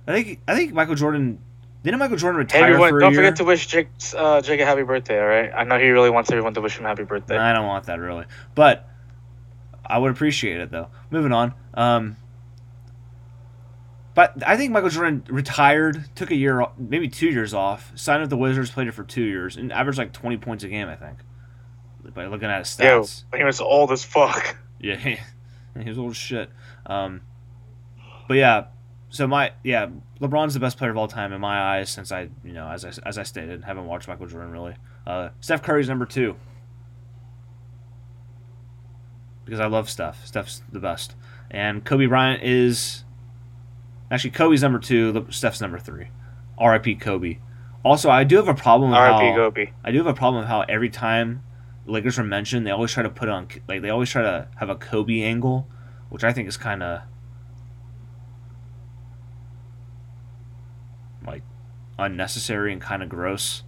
I 0.07 0.13
think 0.13 0.41
I 0.47 0.55
think 0.55 0.73
Michael 0.73 0.95
Jordan 0.95 1.39
didn't 1.83 1.99
Michael 1.99 2.17
Jordan 2.17 2.39
retire 2.39 2.65
everyone, 2.65 2.89
for 2.89 2.99
don't 2.99 3.13
year. 3.13 3.21
forget 3.21 3.35
to 3.37 3.43
wish 3.45 3.67
Jake, 3.67 3.87
uh, 4.15 4.41
Jake 4.41 4.59
a 4.59 4.65
happy 4.65 4.83
birthday. 4.83 5.19
All 5.19 5.27
right. 5.27 5.51
I 5.55 5.63
know 5.63 5.79
he 5.79 5.89
really 5.89 6.09
wants 6.09 6.29
everyone 6.29 6.53
to 6.55 6.61
wish 6.61 6.77
him 6.77 6.83
happy 6.83 7.03
birthday. 7.03 7.37
I 7.37 7.53
don't 7.53 7.67
want 7.67 7.85
that 7.85 7.99
really, 7.99 8.25
but 8.53 8.87
I 9.85 9.97
would 9.97 10.11
appreciate 10.11 10.59
it 10.59 10.71
though. 10.71 10.89
Moving 11.09 11.31
on. 11.31 11.53
Um, 11.73 12.17
But 14.19 14.43
I 14.45 14.57
think 14.57 14.73
Michael 14.73 14.89
Jordan 14.89 15.23
retired, 15.29 16.03
took 16.13 16.29
a 16.29 16.35
year, 16.35 16.65
maybe 16.77 17.07
two 17.07 17.29
years 17.29 17.53
off, 17.53 17.93
signed 17.95 18.19
with 18.19 18.29
the 18.29 18.35
Wizards, 18.35 18.69
played 18.69 18.89
it 18.89 18.91
for 18.91 19.05
two 19.05 19.23
years, 19.23 19.55
and 19.55 19.71
averaged 19.71 19.97
like 19.97 20.11
20 20.11 20.35
points 20.35 20.65
a 20.65 20.67
game, 20.67 20.89
I 20.89 20.97
think. 20.97 21.19
By 22.13 22.25
looking 22.25 22.49
at 22.49 22.59
his 22.59 22.67
stats. 22.67 23.23
he 23.33 23.45
was 23.45 23.61
old 23.61 23.93
as 23.93 24.03
fuck. 24.03 24.57
Yeah, 24.81 24.97
he, 24.97 25.19
he 25.81 25.87
was 25.87 25.97
old 25.97 26.11
as 26.11 26.17
shit. 26.17 26.49
Um, 26.85 27.21
but 28.27 28.33
yeah, 28.33 28.65
so 29.07 29.25
my 29.25 29.53
yeah, 29.63 29.87
LeBron's 30.19 30.53
the 30.53 30.59
best 30.59 30.77
player 30.77 30.91
of 30.91 30.97
all 30.97 31.07
time 31.07 31.31
in 31.31 31.39
my 31.39 31.77
eyes 31.77 31.89
since 31.89 32.11
I 32.11 32.29
you 32.43 32.53
know 32.53 32.67
as 32.69 32.83
I 32.83 32.91
as 33.05 33.17
I 33.17 33.23
stated 33.23 33.63
haven't 33.65 33.87
watched 33.87 34.07
Michael 34.09 34.27
Jordan 34.27 34.51
really. 34.51 34.75
Uh, 35.05 35.29
Steph 35.41 35.63
Curry's 35.63 35.89
number 35.89 36.05
two 36.05 36.37
because 39.43 39.59
I 39.59 39.67
love 39.67 39.89
Steph. 39.89 40.25
Steph's 40.25 40.61
the 40.71 40.79
best, 40.79 41.15
and 41.51 41.83
Kobe 41.83 42.05
Bryant 42.05 42.41
is 42.41 43.03
actually 44.11 44.31
Kobe's 44.31 44.61
number 44.61 44.79
two. 44.79 45.25
Steph's 45.29 45.61
number 45.61 45.79
three. 45.79 46.07
R.I.P. 46.57 46.95
Kobe. 46.95 47.39
Also, 47.83 48.09
I 48.09 48.23
do 48.23 48.35
have 48.35 48.47
a 48.47 48.53
problem 48.53 48.91
with 48.91 48.99
R.I.P. 48.99 49.29
how 49.29 49.35
Kobe. 49.35 49.71
I 49.83 49.91
do 49.91 49.97
have 49.99 50.07
a 50.07 50.13
problem 50.13 50.41
with 50.41 50.49
how 50.49 50.61
every 50.67 50.89
time 50.89 51.43
Lakers 51.85 52.19
are 52.19 52.23
mentioned, 52.23 52.67
they 52.67 52.71
always 52.71 52.91
try 52.91 53.03
to 53.03 53.09
put 53.09 53.29
on 53.29 53.47
like 53.67 53.81
they 53.81 53.89
always 53.89 54.09
try 54.09 54.21
to 54.21 54.47
have 54.57 54.69
a 54.69 54.75
Kobe 54.75 55.21
angle, 55.21 55.67
which 56.09 56.23
I 56.23 56.33
think 56.33 56.47
is 56.47 56.57
kind 56.57 56.83
of 56.83 57.01
like 61.25 61.43
unnecessary 61.97 62.73
and 62.73 62.81
kind 62.81 63.01
of 63.01 63.09
gross. 63.09 63.63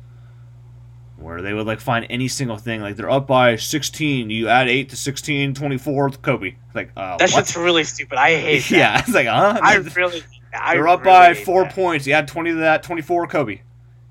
Where 1.22 1.42
they 1.42 1.54
would 1.54 1.68
like 1.68 1.80
find 1.80 2.06
any 2.10 2.28
single 2.28 2.58
thing 2.58 2.82
like 2.82 2.96
they're 2.96 3.10
up 3.10 3.28
by 3.28 3.56
16, 3.56 4.30
you 4.30 4.48
add 4.48 4.68
8 4.68 4.90
to 4.90 4.96
16, 4.96 5.54
24 5.54 6.10
Kobe. 6.12 6.56
Like 6.74 6.92
uh 6.98 7.18
That 7.18 7.30
what? 7.32 7.46
shit's 7.46 7.56
really 7.56 7.84
stupid. 7.84 8.18
I 8.18 8.36
hate 8.36 8.64
that. 8.70 8.72
Yeah, 8.72 9.00
it's 9.00 9.14
like 9.14 9.28
huh? 9.28 9.60
I 9.62 9.76
really. 9.76 10.24
I 10.54 10.74
They're 10.74 10.88
up 10.88 11.06
really 11.06 11.12
by 11.12 11.34
4 11.36 11.64
that. 11.64 11.74
points. 11.76 12.08
You 12.08 12.14
add 12.14 12.28
20 12.28 12.50
to 12.52 12.56
that, 12.58 12.84
24 12.84 13.28
Kobe. 13.28 13.62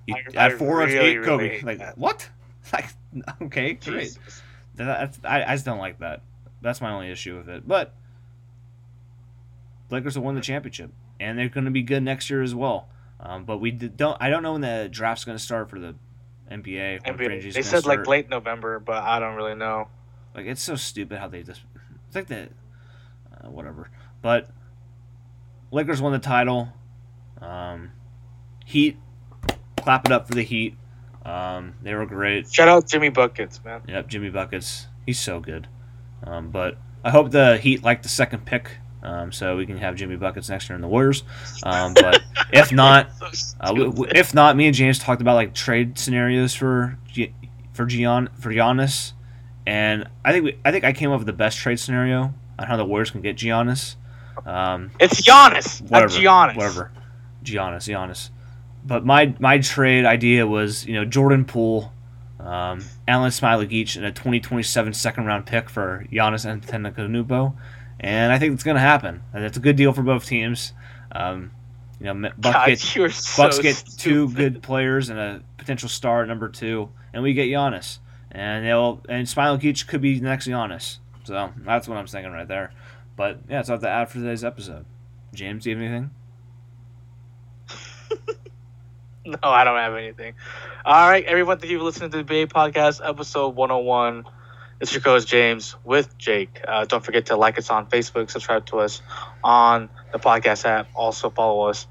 You 0.06 0.14
I- 0.14 0.36
add 0.36 0.52
I 0.52 0.56
4 0.56 0.82
it's 0.84 0.94
really, 0.94 1.06
8 1.08 1.24
Kobe. 1.24 1.42
really 1.44 1.48
hate 1.56 1.64
like 1.64 1.78
that. 1.78 1.98
what? 1.98 2.28
Like 2.72 2.86
okay, 3.42 3.72
great. 3.74 4.16
That- 4.76 5.12
That's, 5.12 5.18
I, 5.24 5.42
I 5.44 5.54
just 5.54 5.64
don't 5.64 5.78
like 5.78 5.98
that. 5.98 6.22
That's 6.62 6.80
my 6.80 6.92
only 6.92 7.10
issue 7.10 7.36
with 7.36 7.48
it. 7.48 7.66
But 7.66 7.92
Lakers 9.90 10.16
will 10.16 10.24
win 10.24 10.36
the 10.36 10.40
championship, 10.40 10.92
and 11.18 11.38
they're 11.38 11.48
going 11.48 11.64
to 11.64 11.70
be 11.70 11.82
good 11.82 12.02
next 12.02 12.30
year 12.30 12.42
as 12.42 12.54
well. 12.54 12.88
Um, 13.18 13.44
but 13.44 13.58
we 13.58 13.70
don't. 13.72 14.16
I 14.20 14.30
don't 14.30 14.42
know 14.42 14.52
when 14.52 14.60
the 14.60 14.88
draft's 14.90 15.24
going 15.24 15.36
to 15.36 15.42
start 15.42 15.68
for 15.68 15.78
the 15.80 15.94
NBA. 16.50 17.02
NBA. 17.02 17.52
They 17.52 17.62
said 17.62 17.86
like 17.86 18.06
late 18.06 18.28
November, 18.28 18.78
but 18.80 19.02
I 19.02 19.20
don't 19.20 19.36
really 19.36 19.54
know. 19.54 19.88
Like 20.34 20.46
it's 20.46 20.62
so 20.62 20.76
stupid 20.76 21.18
how 21.18 21.28
they 21.28 21.42
just. 21.42 21.62
It's 22.06 22.16
like 22.16 22.26
the, 22.26 22.48
uh, 23.32 23.48
whatever. 23.48 23.90
But 24.20 24.50
Lakers 25.70 26.02
won 26.02 26.12
the 26.12 26.18
title. 26.18 26.68
Um, 27.40 27.92
Heat, 28.66 28.96
clap 29.76 30.06
it 30.06 30.12
up 30.12 30.26
for 30.26 30.34
the 30.34 30.42
Heat. 30.42 30.76
Um, 31.24 31.74
they 31.82 31.94
were 31.94 32.06
great. 32.06 32.52
Shout 32.52 32.68
out 32.68 32.88
Jimmy 32.88 33.10
Buckets, 33.10 33.62
man. 33.64 33.82
Yep, 33.88 34.08
Jimmy 34.08 34.30
Buckets. 34.30 34.86
He's 35.06 35.18
so 35.18 35.40
good. 35.40 35.68
Um, 36.24 36.50
but 36.50 36.78
I 37.04 37.10
hope 37.10 37.30
the 37.30 37.58
Heat 37.58 37.82
like 37.82 38.02
the 38.02 38.08
second 38.08 38.44
pick, 38.44 38.78
um, 39.02 39.32
so 39.32 39.56
we 39.56 39.66
can 39.66 39.78
have 39.78 39.96
Jimmy 39.96 40.16
Buckets 40.16 40.48
next 40.48 40.68
year 40.68 40.76
in 40.76 40.82
the 40.82 40.88
Warriors. 40.88 41.22
Um, 41.62 41.94
but 41.94 42.22
if 42.52 42.70
not, 42.82 43.08
uh, 43.60 43.74
if 44.14 44.34
not, 44.34 44.56
me 44.56 44.66
and 44.66 44.74
James 44.74 44.98
talked 44.98 45.20
about 45.22 45.34
like 45.34 45.54
trade 45.54 45.98
scenarios 45.98 46.54
for 46.54 46.98
G- 47.08 47.32
for 47.72 47.86
Gian 47.86 48.28
for 48.38 48.50
Giannis, 48.50 49.12
and 49.66 50.06
I 50.24 50.32
think 50.32 50.44
we, 50.44 50.58
I 50.64 50.70
think 50.70 50.84
I 50.84 50.92
came 50.92 51.10
up 51.10 51.18
with 51.18 51.26
the 51.26 51.32
best 51.32 51.58
trade 51.58 51.78
scenario 51.80 52.34
on 52.58 52.66
how 52.66 52.76
the 52.76 52.84
Warriors 52.84 53.10
can 53.10 53.20
get 53.22 53.36
Giannis. 53.36 53.96
Um, 54.46 54.90
It's 55.00 55.20
Giannis. 55.20 55.80
whatever, 55.82 56.12
Not 56.22 56.50
Giannis. 56.50 56.56
whatever, 56.56 56.92
Giannis, 57.44 57.88
Giannis. 57.88 58.30
But 58.84 59.04
my 59.04 59.34
my 59.38 59.58
trade 59.58 60.04
idea 60.06 60.46
was 60.46 60.86
you 60.86 60.94
know 60.94 61.04
Jordan 61.04 61.44
Poole, 61.44 61.92
um, 62.38 62.82
Alan 63.06 63.30
Smiley-Geach, 63.30 63.96
and 63.96 64.04
a 64.06 64.10
2027 64.10 64.94
second 64.94 65.26
round 65.26 65.44
pick 65.46 65.68
for 65.68 66.06
Giannis 66.10 66.46
Antetokounmpo, 66.46 67.54
and 68.00 68.32
I 68.32 68.38
think 68.38 68.54
it's 68.54 68.62
going 68.62 68.76
to 68.76 68.80
happen. 68.80 69.22
That's 69.32 69.58
a 69.58 69.60
good 69.60 69.76
deal 69.76 69.92
for 69.92 70.02
both 70.02 70.26
teams. 70.26 70.72
Um, 71.12 71.52
you 72.00 72.12
know, 72.12 72.30
Bucks 72.38 72.94
God, 72.96 73.10
so 73.10 73.42
Bucks 73.42 73.58
get 73.58 73.84
two 73.98 74.30
good 74.30 74.62
players 74.62 75.10
and 75.10 75.18
a 75.18 75.42
potential 75.58 75.88
star 75.88 76.22
at 76.22 76.28
number 76.28 76.48
two, 76.48 76.88
and 77.12 77.22
we 77.22 77.34
get 77.34 77.48
Giannis, 77.48 77.98
and 78.30 78.64
they'll 78.64 79.02
and 79.08 79.28
Smiley-Geach 79.28 79.86
could 79.86 80.00
be 80.00 80.18
next 80.18 80.48
Giannis. 80.48 80.98
So 81.24 81.52
that's 81.58 81.86
what 81.86 81.98
I'm 81.98 82.06
thinking 82.06 82.32
right 82.32 82.48
there. 82.48 82.72
But 83.16 83.40
yeah, 83.48 83.58
that's 83.58 83.68
all 83.68 83.74
I 83.74 83.76
have 83.76 83.82
to 83.82 83.88
add 83.88 84.08
for 84.08 84.14
today's 84.14 84.44
episode. 84.44 84.86
James, 85.34 85.64
do 85.64 85.70
you 85.70 85.76
have 85.76 85.84
anything? 85.84 86.10
No, 89.22 89.36
I 89.42 89.64
don't 89.64 89.76
have 89.76 89.94
anything. 89.94 90.34
All 90.84 91.08
right, 91.08 91.24
everyone, 91.26 91.58
thank 91.58 91.70
you 91.70 91.78
for 91.78 91.84
listening 91.84 92.10
to 92.12 92.16
the 92.16 92.24
BA 92.24 92.46
Podcast, 92.46 93.06
episode 93.06 93.54
101. 93.54 94.24
It's 94.80 94.92
your 94.94 95.02
coach, 95.02 95.26
James, 95.26 95.76
with 95.84 96.16
Jake. 96.16 96.60
Uh, 96.66 96.86
don't 96.86 97.04
forget 97.04 97.26
to 97.26 97.36
like 97.36 97.58
us 97.58 97.68
on 97.68 97.86
Facebook, 97.90 98.30
subscribe 98.30 98.64
to 98.66 98.80
us 98.80 99.02
on 99.44 99.90
the 100.12 100.18
podcast 100.18 100.64
app. 100.64 100.88
Also, 100.94 101.28
follow 101.28 101.68
us 101.68 101.86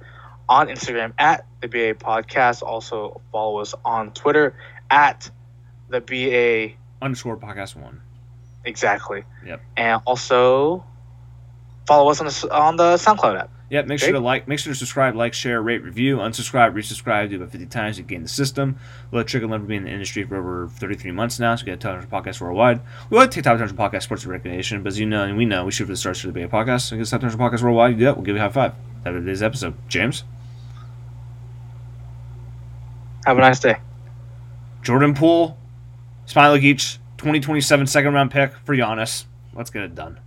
on 0.48 0.68
Instagram 0.70 1.14
at 1.20 1.46
the 1.62 1.68
BA 1.68 1.94
Podcast. 1.94 2.64
Also, 2.64 3.22
follow 3.32 3.60
us 3.60 3.76
on 3.86 4.12
Twitter 4.14 4.56
at 4.90 5.30
the 5.90 6.02
BA 6.02 6.76
Underscore 7.02 7.38
podcast 7.38 7.76
one. 7.76 8.02
exactly. 8.66 9.24
Yep. 9.46 9.62
And 9.78 10.02
also, 10.06 10.84
follow 11.88 12.10
us 12.10 12.20
on 12.20 12.26
the, 12.28 12.56
on 12.56 12.76
the 12.76 12.96
SoundCloud 12.96 13.40
app. 13.40 13.52
Yep, 13.70 13.86
make 13.86 14.00
sure 14.00 14.12
to 14.14 14.20
like, 14.20 14.48
make 14.48 14.58
sure 14.58 14.74
to 14.74 14.78
subscribe, 14.78 15.16
like, 15.16 15.34
share, 15.34 15.62
rate, 15.62 15.84
review, 15.84 16.18
unsubscribe, 16.18 16.74
resubscribe, 16.74 17.30
do 17.30 17.36
about 17.36 17.52
50 17.52 17.68
times 17.68 17.98
to 17.98 18.02
gain 18.02 18.24
the 18.24 18.30
system. 18.30 18.78
Let 19.12 19.28
Chicken 19.28 19.50
Liver 19.50 19.66
be 19.66 19.76
in 19.76 19.84
the 19.84 19.92
industry 19.92 20.24
for 20.24 20.38
over 20.38 20.68
33 20.70 21.12
months 21.12 21.40
now, 21.40 21.56
so 21.56 21.62
we 21.62 21.66
get 21.68 21.74
a 21.74 21.78
Top 21.78 21.92
100 21.94 22.10
podcast 22.10 22.42
worldwide. 22.42 22.82
We 23.12 23.18
like 23.18 23.30
to 23.30 23.36
take 23.36 23.44
Top 23.44 23.60
100 23.60 23.76
podcast 23.78 24.04
sports 24.04 24.24
and 24.24 24.32
recreation, 24.32 24.82
but 24.82 24.88
as 24.88 25.00
you 25.00 25.06
know, 25.06 25.24
and 25.24 25.38
we 25.38 25.46
know, 25.46 25.66
we 25.66 25.72
shoot 25.72 25.86
for 25.86 25.92
the 25.92 25.98
stars 25.98 26.20
for 26.20 26.28
the 26.28 26.34
Bay 26.34 26.48
podcast. 26.48 26.82
So 26.82 26.98
get 26.98 27.08
Top 27.08 27.22
100 27.22 27.38
podcast 27.38 27.62
worldwide, 27.62 27.92
you 27.92 27.98
do 27.98 28.06
that, 28.06 28.18
we'll 28.18 28.26
give 28.26 28.36
you 28.36 28.42
a 28.42 28.46
high 28.46 28.52
five. 28.52 28.74
That 29.04 29.14
was 29.14 29.22
today's 29.22 29.44
episode. 29.44 29.76
James? 29.88 30.24
Have 33.26 33.38
a 33.38 33.42
nice 33.42 33.60
day. 33.60 33.78
Jordan 34.82 35.14
Poole, 35.14 35.58
Smiley 36.26 36.60
Geach, 36.60 36.98
2027 37.18 37.86
second 37.86 38.14
round 38.14 38.32
pick 38.32 38.54
for 38.64 38.76
Giannis. 38.76 39.26
Let's 39.54 39.70
get 39.70 39.84
it 39.84 39.94
done. 39.94 40.20